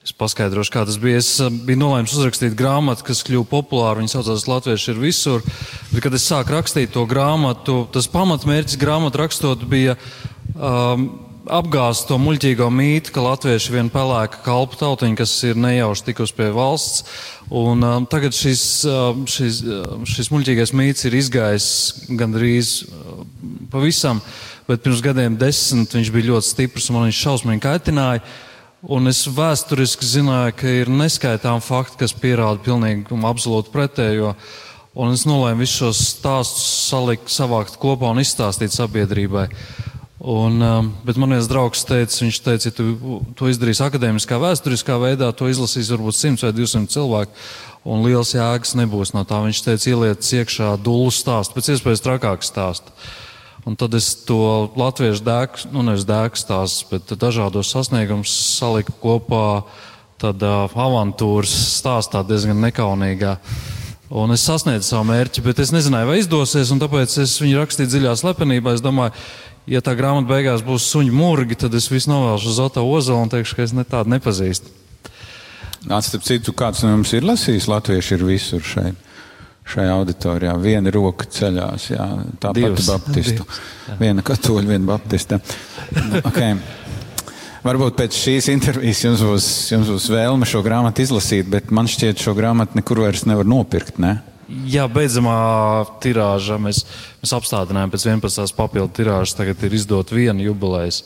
[0.04, 1.24] es paskaidrošu, kā tas bija.
[1.24, 4.02] Es biju nolēmis uzrakstīt grāmatu, kas kļuva populāra.
[4.04, 5.48] Viņa saucās Latvieši ir visur.
[5.94, 9.96] Bet, kad es sāku rakstīt to grāmatu, tas pamatmērķis grāmatu rakstot bija.
[10.60, 16.34] Um, apgāzt to muļķīgo mītu, ka latvieši vien pelēka kalpu tautiņa, kas ir nejauši tikus
[16.36, 17.04] pie valsts.
[17.50, 21.70] Un, um, tagad šis, um, šis, um, šis muļķīgais mīts ir izgājis
[22.20, 23.24] gandrīz uh,
[23.74, 24.22] pavisam,
[24.70, 28.24] bet pirms gadiem desmit viņš bija ļoti stiprs un man viņš šausmīgi kaitināja.
[28.80, 34.38] Un es vēsturiski zināju, ka ir neskaitām fakti, kas pierāda pilnīgi un absolūti pretējo.
[35.00, 39.50] Un es nolēmu visus šos stāstus salikt, savākt kopā un izstāstīt sabiedrībai.
[40.20, 44.98] Un, um, bet man viens draugs teica, viņš teica, ja tu to izdarīsi akadēmiskā, vēsturiskā
[45.00, 47.46] veidā, to izlasīs varbūt 100 vai 200 cilvēku,
[47.88, 49.40] un liels jēgas nebūs no tā.
[49.46, 52.92] Viņš teica, ieliec iekšā dūlu stāstu, pēc iespējas trakāku stāstu.
[53.64, 59.64] Un tad es to latviešu dēku, nu nevis dēku stāstu, bet dažādos sasniegumus saliku kopā
[60.20, 63.38] tādā avantūras stāstā diezgan nekaunīgā.
[64.10, 67.92] Un es sasniedzu savu mērķi, bet es nezināju, vai izdosies, un tāpēc es viņu rakstīju
[67.92, 68.74] dziļā slepenībā.
[68.74, 69.14] Es domāju,
[69.68, 73.32] ja tā grāmata beigās būs suņu mūrgi, tad es visu novēlšu uz Oto Ozolu un
[73.34, 74.72] teikšu, ka es ne tādu nepazīstu.
[75.88, 79.08] Atcīm citu, kāds no jums ir lasījis, latvieši ir visur šeit.
[79.70, 82.06] Šajā auditorijā viena roka ceļās, jā,
[82.42, 83.46] tā pati baptistu.
[83.46, 85.38] Divas, viena katoļa, viena baptista.
[86.24, 86.58] okay.
[87.60, 92.22] Varbūt pēc šīs intervijas jums būs, jums būs vēlme šo grāmatu izlasīt, bet man šķiet,
[92.24, 94.00] šo grāmatu nekur vairs nevar nopirkt.
[94.02, 94.16] Ne?
[94.70, 95.40] Jā, beidzamā
[96.02, 96.84] tirāža mēs,
[97.22, 98.56] mēs apstādinājām pēc 11.
[98.58, 99.36] papildu tirāžas.
[99.38, 101.04] Tagad ir izdot viena jubilejas.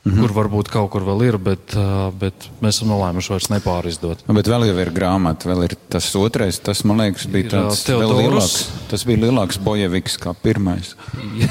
[0.00, 0.20] Mm -hmm.
[0.20, 1.74] Kur varbūt kaut kur vēl ir, bet,
[2.18, 4.22] bet mēs esam nolēmuši vairs nepārizdot.
[4.26, 6.58] Nu, bet vēl jau ir grāmata, vēl ir tas otrais.
[6.58, 8.68] Tas, man liekas, bija ir, tāds vēl lielāks.
[8.88, 10.96] Tas bija lielāks bojeviks kā pirmais.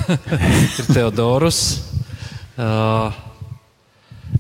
[0.80, 1.82] ir Teodorus.
[2.58, 3.14] Uh,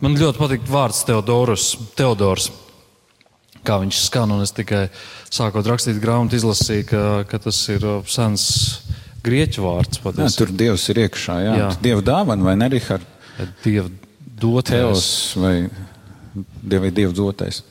[0.01, 1.77] man ļoti patīk vārds Teodorus.
[1.95, 2.51] Teodors
[3.67, 4.35] kā viņš skan.
[4.43, 4.87] Es tikai
[5.29, 8.45] sākot rakstīt grāmatu, izlasīju, ka, ka tas ir uh, sens
[9.25, 10.01] grieķu vārds.
[10.03, 11.39] Jā, tur Dievs ir iekšā.
[11.45, 11.57] Jā.
[11.63, 11.71] Jā.
[11.83, 13.05] Dieva dāvana vai ne, Rihard?
[13.63, 13.89] Dieva
[14.39, 15.09] dotais.
[15.39, 15.55] vai
[16.61, 17.63] Dieva, dieva dotais.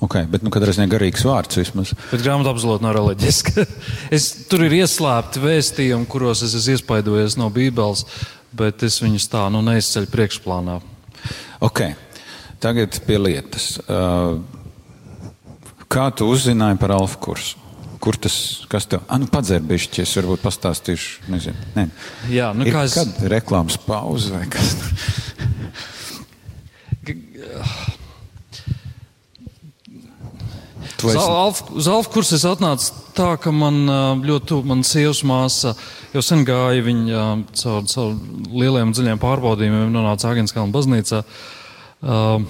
[0.00, 1.92] Okay, bet, nu, katrā ziņā garīgs vārds vismaz.
[2.08, 3.64] Bet grāmata absolūti nav reliģiska.
[4.16, 8.06] es, tur ir ieslēpti vēstījumi, kuros es esmu iespaidojies no Bībeles,
[8.56, 10.78] bet es viņus tā nu, neizceļu priekšplānā.
[11.66, 11.82] Ok,
[12.62, 13.74] tagad pie lietas.
[13.84, 14.38] Uh,
[15.88, 17.64] Kā tu uzzināji par alfa kursu?
[17.98, 18.34] Kur tas,
[18.70, 21.70] kas tev, ah, nu, padzērbišķi, es varbūt pastāstīšu, nezinu.
[21.74, 21.88] Nē.
[22.30, 22.94] Jā, nu, Ir kā es.
[22.94, 24.76] Kad reklāmas pauze vai kas?
[30.98, 31.14] Uz,
[31.78, 33.84] uz alfa kursu es atnācu tā, ka man
[34.22, 35.74] ļoti tuvu mana sievas māsa
[36.12, 37.26] jau sen gāja viņa
[37.60, 38.16] caur, caur
[38.50, 41.22] lieliem dziļiem pārbaudījumiem, nonāca Agenskalna baznīcā.
[41.98, 42.42] Uh,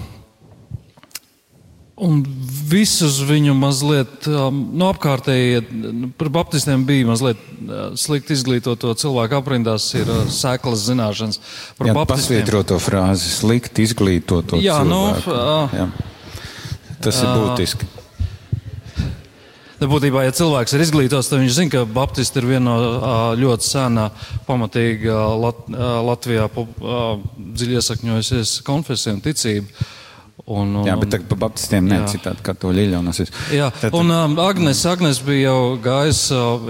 [1.99, 2.21] Un
[2.69, 9.35] visus viņu mazliet, um, nu, apkārtējie, nu, par baptistiem bija mazliet uh, slikti izglītoto cilvēku
[9.41, 11.41] aprindās, ir uh, sēklas zināšanas
[11.75, 12.39] par Jā, baptistiem.
[12.39, 15.35] Pasvietro to frāzi, slikti izglītoto Jā, cilvēku.
[15.35, 15.89] Nu, Jā.
[17.03, 17.91] Tas ir būtiski.
[19.79, 24.09] Nebūtībā, ja cilvēks ir izglītots, tad viņš zina, ka Baptisti ir viena no ļoti sena,
[24.47, 25.61] pamatīga Lat
[26.03, 29.87] Latvijā dziļi iesakņojusies konfesija un ticība.
[30.49, 33.19] Un, un, jā, bet tagad par baptistiem ne citādi katoļi Iļonas.
[33.53, 36.65] Jā, tad, un um, Agnes, Agnes bija jau gājis, uh,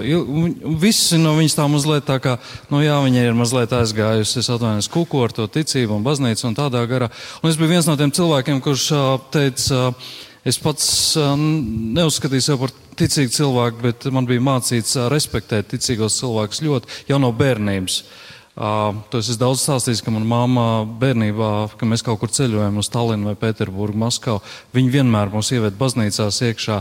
[0.82, 2.34] visi no viņas tā mazliet tā kā,
[2.68, 6.58] nu jā, viņa ir mazliet aizgājusi, es atvainojos, kuku ar to ticību un baznīcu un
[6.58, 7.08] tādā garā.
[7.40, 10.14] Un es biju viens no tiem cilvēkiem, kurš uh, teica, uh,
[10.44, 16.20] es pats uh, neuzskatīju sev par ticīgu cilvēku, bet man bija mācīts uh, respektēt ticīgos
[16.20, 18.02] cilvēkus ļoti jau no bērnības.
[18.04, 18.26] Uh,
[18.58, 20.66] Uh, to es esmu daudz stāstījis, ka manā māmā
[21.00, 24.42] bērnībā, kad mēs kaut kur ceļojam uz Tallinu vai Pēterburgu, Maskavu,
[24.74, 26.80] viņi vienmēr mūs ieved baznīcās iekšā.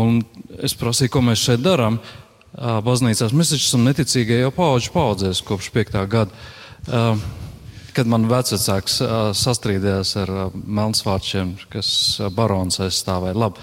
[0.00, 0.22] Un
[0.64, 2.00] es prasīju, ko mēs šeit darām.
[2.56, 6.00] Baznīcās mēs taču esam neticīgie jau paudžu paudzēs kopš 5.
[6.10, 7.12] gada.
[7.96, 8.96] Kad man vecāks
[9.36, 11.90] sastrīdējās ar Melnsvārčiem, kas
[12.34, 13.36] barons aizstāvēja.
[13.44, 13.62] Labi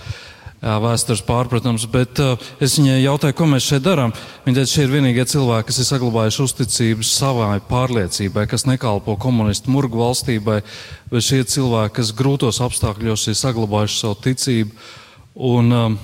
[0.63, 4.13] vēstures pārpratums, bet uh, es viņai jautāju, ko mēs šeit darām.
[4.45, 9.73] Viņa teica, šie ir vienīgie cilvēki, kas ir saglabājuši uzticību savai pārliecībai, kas nekalpo komunistu
[9.73, 10.62] murgu valstībai,
[11.12, 14.89] bet šie cilvēki, kas grūtos apstākļos ir saglabājuši savu ticību.
[15.34, 15.99] Un, um,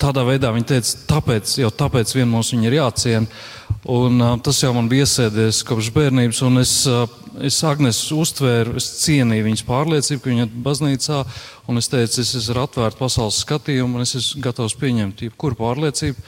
[0.00, 3.42] tādā veidā viņa teica, tāpēc, jau tāpēc vien mums viņa ir jāciena.
[3.90, 6.74] Un, tas jau man bija iesēdies kopš bērnības, un es
[7.38, 11.20] es Agnes uztvēru, es cienīju viņas pārliecību, ka viņa ir baznīcā,
[11.70, 16.26] un es teicu, es esmu atvērts pasaules skatījumu, un es esmu gatavs pieņemt jebkuru pārliecību,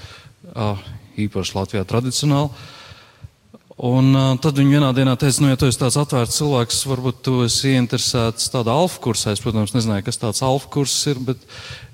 [1.27, 2.53] īpaši Latvijā tradicionāli.
[3.83, 7.23] Un uh, tad viņa vienā dienā teica, nu, ja tu esi tāds atvērts cilvēks, varbūt
[7.27, 9.35] tu esi ieinteresēts tādā alfa kursā.
[9.35, 11.43] Es, protams, nezināju, kas tāds alfa kurs ir, bet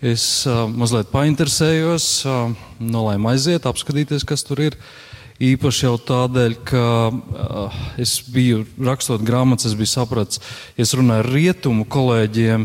[0.05, 4.77] es uh, mazliet painteresējos, uh, nolēmu aiziet, apskatīties, kas tur ir.
[4.77, 10.41] Uh, Īpaši jau tādēļ, ka uh, es biju rakstot grāmatas, es biju sapratis,
[10.75, 12.65] ja es runāju ar rietumu kolēģiem,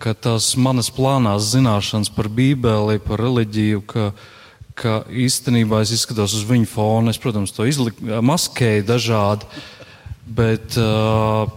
[0.00, 4.10] ka tās manas plānās zināšanas par Bībeli, par reliģiju, ka,
[4.78, 7.12] ka īstenībā es izskatos uz viņu fonu.
[7.12, 9.48] Es, protams, to izliku, maskēju dažādi.
[10.30, 10.76] Bet,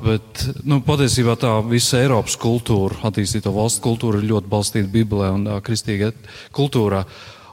[0.01, 5.43] bet nu, patiesībā tā visa Eiropas kultūra, attīstīto valstu kultūra ir ļoti balstīta Bībelē un
[5.61, 6.09] kristīgā
[6.57, 7.03] kultūrā.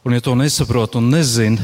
[0.09, 1.61] Un, ja to nesaprot un nezina,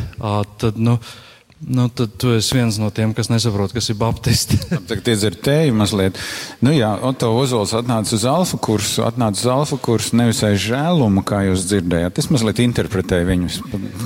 [0.61, 0.77] tad.
[0.77, 1.26] Nu, uh,
[1.59, 4.59] Nu, tad tu esi viens no tiem, kas nesaprot, kas ir baptisti.
[4.89, 6.19] Tagad iedzer teju mazliet.
[6.61, 11.25] Nu jā, Oto Ozols atnāca uz alfa kursu, atnāca uz alfa kursu nevis aiz žēlumu,
[11.25, 12.21] kā jūs dzirdējāt.
[12.21, 13.57] Es mazliet interpretēju viņus,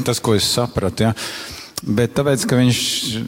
[0.07, 1.09] tas, ko es sapratu.
[1.09, 1.17] Ja?
[1.83, 2.79] Bet tāpēc, ka viņš,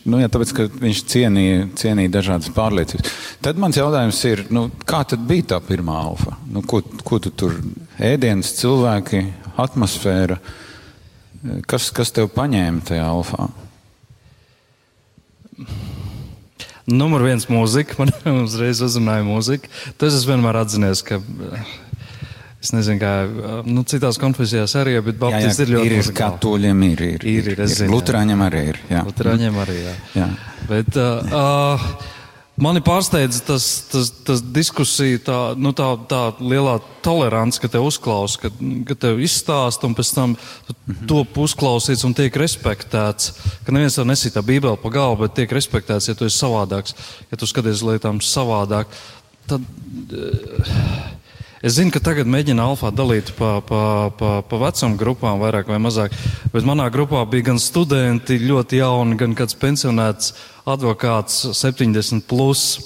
[0.06, 3.16] nu, jā, tāpēc, ka viņš cienīja, cienīja dažādas pārliecības.
[3.42, 6.37] Tad mans jautājums ir, nu, kā tad bija tā pirmā alfa?
[6.52, 7.58] Nu, ko, ko tu tur
[7.98, 9.24] ēdienas, cilvēki,
[9.66, 10.38] atmosfēra?
[11.66, 13.48] Kas, kas tev paņēma tajā alfā?
[16.90, 19.70] Numur viens mūzika, man uzreiz uzrunāja mūzika.
[20.00, 21.20] Tas es vienmēr atzinies, ka
[22.62, 25.94] Es nezinu, kā nu, citās konfesijās arī, bet Baptisti ir ļoti ir.
[25.98, 27.00] Ir katoļiem ir.
[27.02, 28.78] Ir, ir, ir, ir Lutrāņiem arī ir.
[28.86, 29.00] Jā.
[29.08, 29.94] Lutrāņiem arī, jā.
[30.14, 30.28] jā.
[30.68, 32.21] Bet, uh, uh,
[32.62, 38.38] Mani pārsteidz tas, tas, tas diskusija, tā, nu, tā, tā lielā tolerance, ka te uzklausa,
[38.44, 38.51] ka,
[38.87, 40.37] ka tev izstāst un pēc tam
[41.11, 43.33] to uzklausīts un tiek respektēts.
[43.66, 46.94] Ka neviens tev nesītā bībeli pa galvu, bet tiek respektēts, ja tu esi savādāks,
[47.33, 48.94] ja tu skaties lietām savādāk.
[49.51, 49.66] Tad,
[50.14, 51.11] uh,
[51.62, 53.83] Es zinu, ka tagad mēģina alfā dalīt pa, pa,
[54.18, 56.16] pa, pa vecuma grupām, vairāk vai mazāk.
[56.51, 60.32] Bet manā grupā bija gan studenti, ļoti jauni, gan kāds pensionēts
[60.68, 62.24] advokāts 70.
[62.28, 62.80] Plus.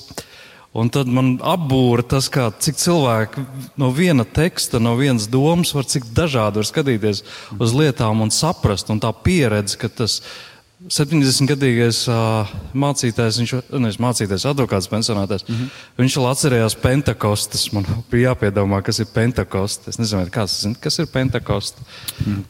[0.77, 3.47] Un tad man apbūra tas, kā, cik cilvēki
[3.81, 7.23] no viena teksta, no vienas domas var cik dažādi var skatīties
[7.57, 8.93] uz lietām un saprast.
[8.93, 10.47] Un tā pieredze, ka tas ir
[10.93, 15.47] 70-gadīgais uh, mācītājs, viņš nevis mācītājs, advokāts, pensionātais.
[15.49, 15.71] Mm -hmm.
[15.97, 17.73] Viņš vēl atcerējās pentakostas.
[17.73, 19.95] Man bija jāpiedomā, kas ir pentakostas.
[19.95, 21.83] Es nezinu, kāds kas ir pentakostas.
[22.27, 22.45] Mm.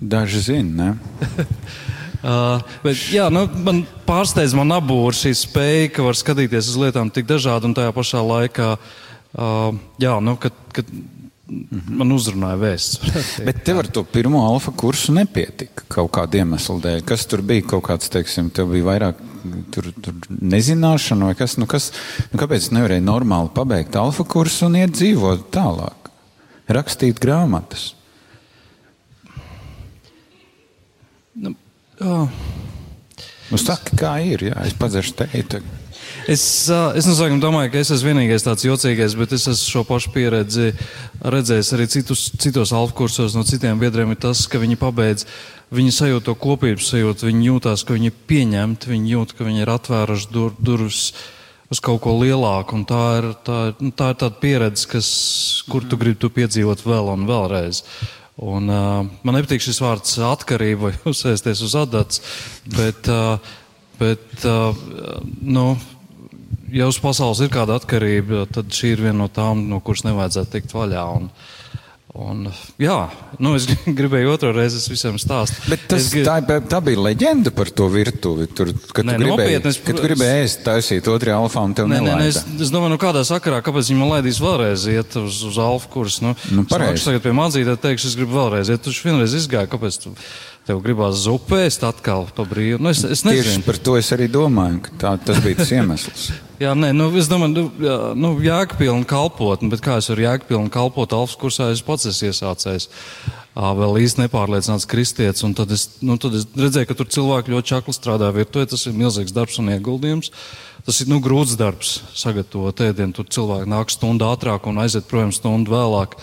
[0.00, 1.46] Daži zina, ne?
[2.22, 7.12] uh, bet, jā, nu, man pārsteidz man abūra šī spēja, ka var skatīties uz lietām
[7.14, 10.90] tik dažādi un tajā pašā laikā, uh, jā, nu, kad, kad
[11.48, 13.00] man uzrunāja vēsts.
[13.46, 17.04] Bet tev ar to pirmo alfa kursu nepietika kaut kāda iemesla dēļ.
[17.08, 19.22] Kas tur bija kaut kāds, teiksim, tev bija vairāk
[19.74, 21.90] tur, tur nezināšana vai kas, nu kas,
[22.32, 26.12] nu kāpēc nevarēja normāli pabeigt alfa kursu un iet dzīvot tālāk?
[26.68, 27.92] Rakstīt grāmatas.
[31.98, 32.28] Nu, oh.
[33.48, 35.62] Nu, saka, kā ir, jā, es padzeršu teitu.
[36.28, 40.12] Es, es nezinu, domāju, ka es esmu vienīgais tāds jocīgais, bet es esmu šo pašu
[40.12, 40.74] pieredzi
[41.24, 44.12] redzējis arī citus, citos alfa kursos no citiem biedriem.
[44.12, 45.24] Ir tas, ka viņi pabeidz,
[45.74, 49.64] viņi sajūt to kopības sajūtu, viņi jūtās, ka viņi ir pieņemti, viņi jūt, ka viņi
[49.64, 51.00] ir atvēruši dur, durvis
[51.72, 52.82] uz kaut ko lielāku.
[52.88, 55.08] Tā ir, tā, nu, tā ir tāda pieredze, kas,
[55.72, 57.82] kur tu gribi tu piedzīvot vēl un vēlreiz.
[58.38, 62.22] Un, uh, man nepatīk šis vārds atkarība vai uzsēsties uz adats,
[62.70, 63.38] bet, uh,
[63.98, 64.78] bet uh,
[65.42, 65.72] nu,
[66.70, 70.54] ja uz pasaules ir kāda atkarība, tad šī ir viena no tām, no kuras nevajadzētu
[70.54, 71.04] tikt vaļā.
[71.18, 71.32] Un,
[72.18, 72.48] Un,
[72.82, 72.96] jā,
[73.38, 75.68] nu, es gribēju otru reizi visam stāstīt.
[75.70, 76.26] Bet tas, grib...
[76.26, 78.48] tā, tā bija leģenda par to virtuvi.
[78.50, 81.76] Tur, kad nē, tu gribēji, nopietni, es, kad tu gribēji ēst, taisīt otrajā alfā un
[81.78, 84.88] tev nē, nē, nē, es, es domāju, nu kādā sakarā, kāpēc viņi man laidīs vēlreiz
[84.90, 86.26] iet uz, uz alfa kursu.
[86.26, 88.82] Nu, nu, es tagad pie mācītāja teikšu, es gribu vēlreiz iet.
[88.82, 90.16] Tu vienreiz izgāji, kāpēc tu
[90.68, 92.82] tev gribās zupēst atkal pa brīvu?
[92.82, 93.46] Nu, es, es nezinu.
[93.46, 96.28] Tieši par to es arī domāju, ka tā, tas bija tas iemesls.
[96.62, 101.12] Jā, nē, nu, es domāju, nu, nu jēgpilni kalpot, bet kā es varu jēgpilni kalpot
[101.14, 102.88] alfas kursā, es pats esmu iesācējis.
[103.58, 107.70] Vēl īsti nepārliecināts kristietis, un tad es, nu, tad es redzēju, ka tur cilvēki ļoti
[107.72, 108.68] čakli strādā virtuvē.
[108.70, 110.30] Tas ir milzīgs darbs un ieguldījums.
[110.86, 113.16] Tas ir nu, grūts darbs sagatavot ēdienu.
[113.16, 116.14] Tur cilvēki nāk stundu ātrāk un aiziet projām stundu vēlāk.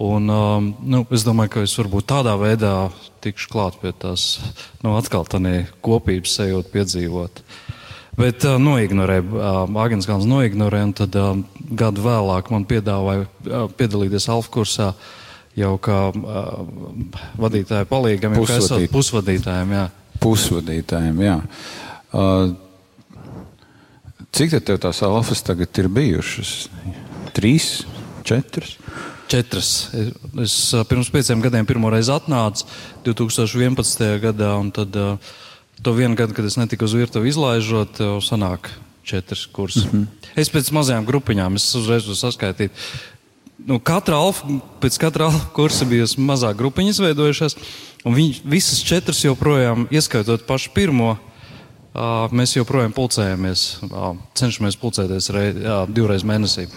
[0.00, 2.88] Un, um, nu, es domāju, ka es varbūt tādā veidā
[3.20, 4.38] tikšu klāt pie tās,
[4.80, 7.42] nu, atkal tādā kopības sajūta piedzīvot.
[8.16, 11.34] Bet uh, noignorēja, uh, Agnēs Kalns noignorēja, un tad uh,
[11.76, 14.88] gadu vēlāk man piedāvāja uh, piedalīties Alfa kursā
[15.60, 16.64] jau kā uh,
[17.44, 19.76] vadītāja palīgam, jau kā esot pusvadītājiem.
[19.76, 19.86] Jā.
[20.24, 21.36] Pusvadītājiem, jā.
[22.16, 22.56] Uh,
[24.32, 26.56] cik tev tās alfas tagad ir bijušas?
[27.36, 27.72] Trīs,
[28.24, 28.78] četras?
[29.30, 29.90] Četras.
[30.42, 30.54] Es,
[30.90, 32.66] pirms pieciem gadiem pirmo reizi atnācu
[33.06, 34.18] 2011.
[34.24, 34.96] gadā, un tad
[35.82, 38.68] To vienu gadu, kad es netiku uz virtuvi izlaižot, sanāk
[39.04, 39.86] četras kursus.
[39.88, 40.06] Mm -hmm.
[40.36, 42.70] Es pēc mazajām grupiņām, es uzreiz varu saskaitīt.
[43.66, 44.46] Nu, katra alfa,
[44.80, 47.56] pēc katra alfa kursa bija mazā grupiņa izveidojušās,
[48.04, 51.18] un viņi visas četras joprojām, ieskaitot pašu pirmo,
[52.30, 53.78] mēs joprojām pulcējamies,
[54.34, 56.68] cenšamies pulcēties rei, jā, divreiz mēnesī.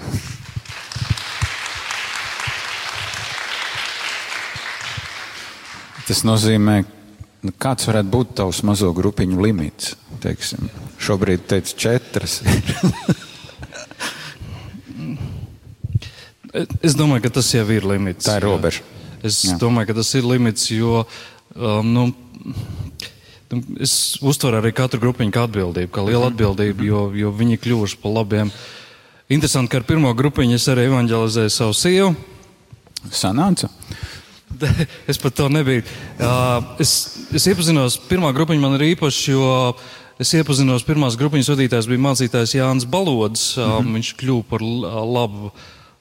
[6.07, 6.81] Tas nozīmē,
[7.43, 9.97] Nu, kāds varētu būt tavs mazo grupiņu limits?
[10.23, 10.69] Teiksim?
[11.03, 12.39] Šobrīd teica četras.
[16.87, 18.29] es domāju, ka tas jau ir limits.
[18.29, 18.81] Tā ir robeža.
[19.23, 19.57] Es Jā.
[19.59, 22.03] domāju, ka tas ir limits, jo um, nu,
[23.51, 26.31] nu, es uztveru arī katru grupiņu kā atbildību, kā lielu mhm.
[26.31, 28.47] atbildību, jo, jo viņi kļuvuši pa labiem.
[29.31, 32.15] Interesanti, ka ar pirmo grupiņu es arī evanģelizēju savu sievu.
[33.11, 33.67] Sanāca?
[35.11, 35.83] Es pat to nebiju.
[36.17, 36.93] Uh, es,
[37.33, 39.51] es iepazinos, pirmā grupiņa man ir īpaša, jo
[40.21, 43.53] es iepazinos, pirmās grupiņas vadītājs bija mācītājs Jānis Balods.
[43.57, 43.93] Uh, mm -hmm.
[43.99, 45.51] Viņš kļuva par labu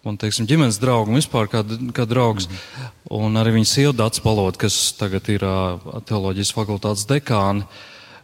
[0.02, 1.62] man teiksim, ģimenes draugu vispār kā,
[1.94, 2.48] kā draugs.
[2.48, 2.90] Mm -hmm.
[3.10, 7.66] Un arī viņa sieva Dats Balot, kas tagad ir uh, teoloģijas fakultātes dekāna.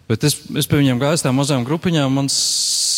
[0.09, 2.15] Bet es, es pie viņiem gāju tām mazām grupiņām.
[2.17, 2.37] Mans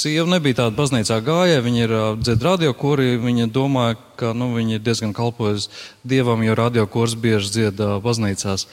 [0.01, 4.53] sieva nebija tāda baznīcā gājēja, viņa ir uh, dzied radio kori, viņa domāja, ka nu,
[4.55, 5.73] viņa ir diezgan kalpojusi
[6.07, 8.69] dievam, jo radio kors bieži dzied uh, baznīcās.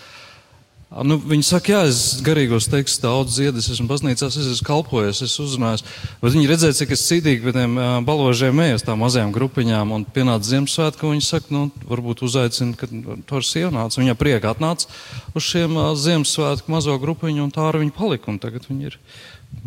[0.88, 5.20] Nu, viņi saka, jā, es garīgos tekstus daudz dziedu, es esmu baznīcās, es esmu kalpojis,
[5.26, 5.84] es uzrunājos.
[6.22, 7.76] Bet viņi redzēja, cik es cītīgi pie tiem
[8.08, 12.88] baložiem eju, tām mazajām grupiņām, un pienāca Ziemassvētku, viņi saka, nu, varbūt uzaicina, ka
[13.28, 14.00] to ar sievu nāca.
[14.00, 14.88] Viņa prieka atnāca
[15.36, 19.02] uz šiem Ziemassvētku mazo grupiņu, un tā arī viņa palika, un tagad viņi ir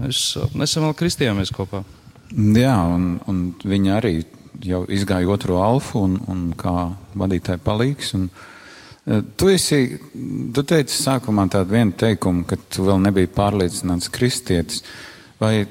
[0.01, 0.21] Mēs
[0.57, 1.83] nesen vēl kristījāmies kopā.
[2.31, 4.14] Jā, un, un viņi arī
[4.64, 8.14] jau izgāja otro alfu un, un kā vadītāji palīgs.
[8.18, 8.29] Un,
[9.07, 9.99] tu, esi,
[10.55, 14.85] tu teici sākumā tādu vienu teikumu, ka tu vēl nebija pārliecināts kristietis.
[15.41, 15.65] Vai,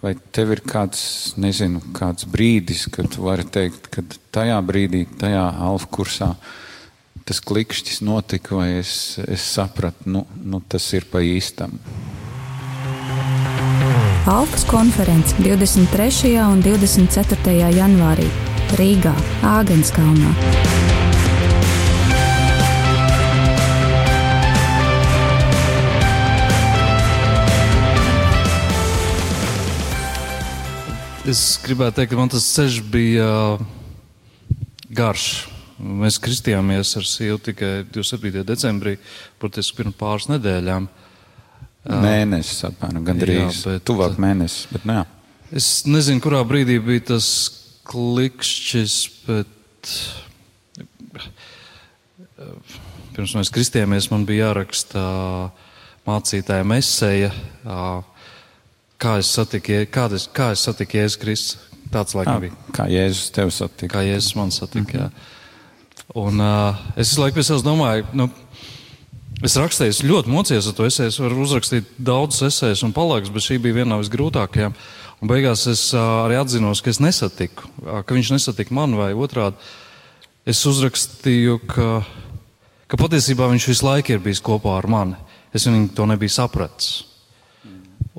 [0.00, 1.02] vai tev ir kāds,
[1.40, 6.34] nezinu, kāds brīdis, kad tu vari teikt, ka tajā brīdī, tajā alfa kursā
[7.30, 11.76] tas klikšķis notika, vai es, es sapratu, nu, nu tas ir pa īstam?
[14.30, 16.34] Alpas konferences 23.
[16.42, 17.54] un 24.
[17.76, 18.26] janvārī
[18.80, 19.14] Rīgā,
[19.46, 20.89] Āgenskalnā.
[31.30, 33.26] Es gribētu teikt, ka man tas ceļš bija
[34.98, 35.26] garš.
[35.78, 38.42] Mēs kristījāmies ar sievu tikai 27.
[38.48, 38.96] decembrī,
[39.38, 40.88] protams, pirms pāris nedēļām.
[42.02, 43.62] Mēnesis apmēram, gandrīz.
[43.68, 45.04] Bet, tuvāk mēnesis, bet nē.
[45.54, 47.30] Es nezinu, kurā brīdī bija tas
[47.90, 49.94] klikšķis, bet
[53.14, 55.00] pirms mēs kristījāmies, man bija jāraksta
[56.10, 57.30] mācītāja mesēja,
[59.00, 61.66] kā es satiku, kā es, kā es satiku Jēzus Kristus.
[61.90, 62.54] Tāds laikam bija.
[62.76, 63.96] Kā Jēzus tevi satika.
[63.96, 65.28] Kā Jēzus man satika, mm -hmm.
[66.14, 68.30] Un uh, es visu laiku pie sevis domāju, nu,
[69.40, 71.08] Es rakstīju, es ļoti mocījos ar to esēju.
[71.08, 74.74] Es varu uzrakstīt daudzus esējus un palāks, bet šī bija viena no visgrūtākajām.
[75.22, 77.62] Un beigās es arī atzinos, ka es nesatiku,
[78.04, 79.56] ka viņš nesatika mani vai otrādi.
[80.44, 82.04] Es uzrakstīju, ka
[82.90, 85.16] ka patiesībā viņš visu laiku ir bijis kopā ar mani.
[85.54, 87.04] Es viņu to nebiju sapratis.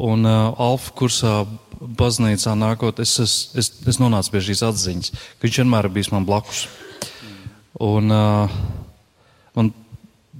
[0.01, 1.33] Un uh, Alfa kursā
[1.81, 6.11] baznīcā nākot, es, es, es, es nonācu pie šīs atziņas, ka viņš vienmēr ir bijis
[6.13, 6.63] man blakus.
[7.81, 8.51] Un, uh,
[9.57, 9.71] un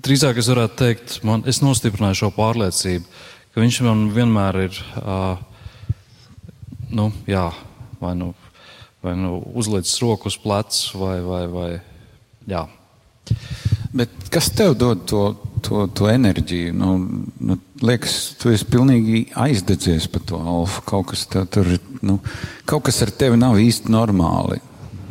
[0.01, 3.05] drīzāk es varētu teikt, man, es nostiprināju šo pārliecību,
[3.53, 5.95] ka viņš man vienmēr ir, uh,
[6.89, 7.47] nu, jā,
[8.01, 8.31] vai nu,
[9.05, 11.71] vai nu uzlicis roku uz pleca, vai, vai, vai,
[12.49, 12.65] jā.
[13.93, 15.25] Bet kas tev dod to,
[15.65, 16.73] to, to enerģiju?
[16.77, 16.95] Nu,
[17.39, 20.83] nu, liekas, tu esi pilnīgi aizdedzies par to alfa.
[20.87, 21.67] Kaut kas, tur,
[22.05, 22.19] nu,
[22.69, 24.61] kaut kas ar tevi nav īsti normāli.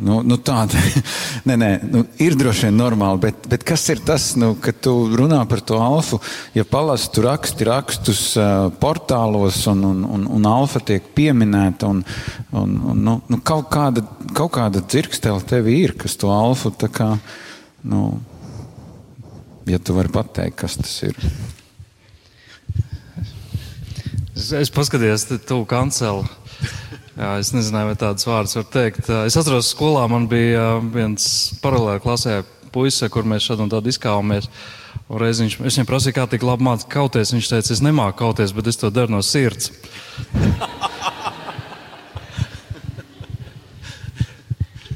[0.01, 0.79] Nu, nu tāda
[1.47, 4.95] nē, nē, nu, ir droši vien normāli, bet, bet kas ir tas, nu, ka tu
[5.13, 6.17] runā par to alfa?
[6.57, 12.01] Ja palasi tu raksti rakstus uh, portālos un, un, un, un alfa tiek pieminēta, un,
[12.49, 14.01] un, un nu, nu, kaut, kāda,
[14.33, 17.13] kaut kāda dzirkstele tev ir, kas to alfu tā kā.
[17.85, 18.15] Nu,
[19.69, 21.17] ja tu vari pateikt, kas tas ir.
[24.41, 26.23] Es, es paskatījos, tu kancelu.
[27.13, 29.09] Jā, es nezināju, vai tādas vārdas var teikt.
[29.27, 31.27] Es atceros, skolā man bija viens
[31.61, 32.39] paralēli klasē
[32.73, 34.47] puise, kur mēs šādu un tādu izkāvāmies.
[35.11, 37.35] Un reiz viņš, es viņam prasīju, kā tik labi mācīt kauties.
[37.35, 39.69] Viņš teica, es nemāku kauties, bet es to daru no sirds.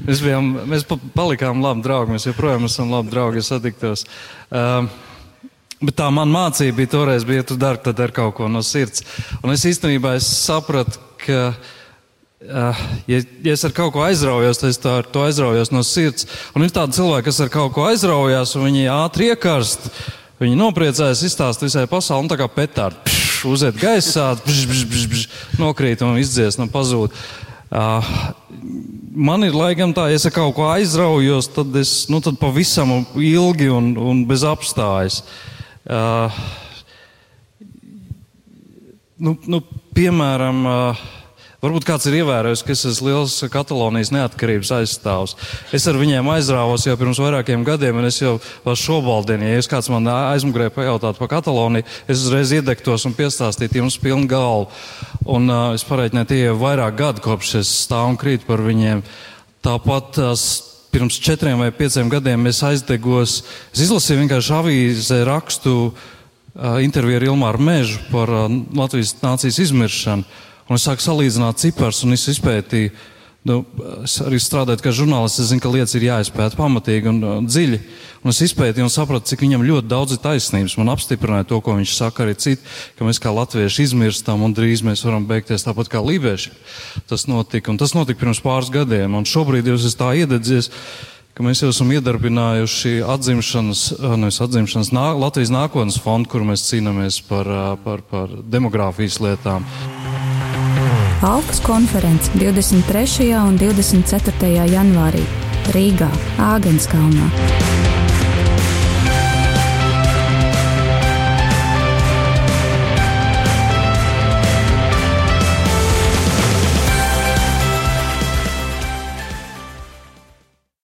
[0.06, 4.08] Mēs, bijām, mēs palikām labi draugi, mēs joprojām esam labi draugi, ja satiktos.
[4.50, 4.90] Uh,
[5.82, 8.62] bet tā man mācība bija toreiz, bija, ja tu dari, tad dari kaut ko no
[8.64, 9.04] sirds.
[9.42, 14.72] Un es īstenībā es sapratu, ka, uh, ja, ja es ar kaut ko aizraujos, tad
[14.72, 16.28] es tā, to aizraujos no sirds.
[16.56, 19.90] Un ir tādi cilvēki, kas ar kaut ko aizraujās, un viņi ātri iekarst,
[20.40, 23.16] viņi nopriecājas, izstāst visai pasauli, un tā kā petāri
[23.46, 25.26] uziet gaisā, bž, bž, bž, bž,
[25.60, 27.12] nokrīt un izdzies un pazūd.
[27.66, 28.06] Uh,
[29.12, 33.68] man ir laikam tā, ja es kaut ko aizraujos, tad es nu, tad pavisam ilgi
[33.70, 35.20] un, un bez apstājas.
[35.20, 35.55] Uh,
[39.18, 39.60] nu, nu,
[39.94, 41.04] piemēram, uh,
[41.62, 45.36] varbūt kāds ir ievērojis, ka es esmu liels Katalonijas neatkarības aizstāvs.
[45.74, 49.90] Es ar viņiem aizrāvos jau pirms vairākiem gadiem, un es jau vēl šobrīd, ja kāds
[49.92, 54.68] man aizmugurē pajautātu par Kataloniju, es uzreiz iedegtos un piestāstītu jums pilnu galvu.
[55.26, 59.06] Un uh, es pareiķināju, tie jau vairāk gadi kopš es stāvu un krītu par viņiem.
[59.66, 60.48] Tāpat tās
[60.96, 63.42] pirms četriem vai pieciem gadiem es aizdegos,
[63.74, 70.24] es izlasīju vienkārši avīzē rakstu uh, interviju ar Ilmāru Mežu par uh, Latvijas nācijas izmiršanu.
[70.70, 72.94] Un es sāku salīdzināt cipars un es izpētīju,
[73.46, 73.60] nu,
[74.26, 77.80] arī strādāju kā žurnālists, es zinu, ka lietas ir jāizpēta pamatīgi un uh, dziļi.
[78.26, 80.74] Un es izpētīju un sapratu, cik viņam ļoti daudz ir taisnības.
[80.80, 82.64] Man apstiprināja to, ko viņš saka arī citi,
[82.98, 86.54] ka mēs kā latvieši izmirstam un drīz mēs varam beigties tāpat kā lībieši.
[87.06, 89.14] Tas notika, un tas notika pirms pāris gadiem.
[89.14, 90.72] Un šobrīd jūs esat tā iededzies,
[91.38, 97.20] ka mēs jau esam iedarbinājuši atzimšanas, nevis atzimšanas, nā, Latvijas nākotnes fondu, kur mēs cīnāmies
[97.28, 97.52] par,
[97.84, 99.68] par, par demogrāfijas lietām.
[101.22, 103.32] Alpas konference 23.
[103.40, 104.66] un 24.
[104.68, 105.22] janvārī
[105.72, 107.30] Rīgā, Āgenskalnā.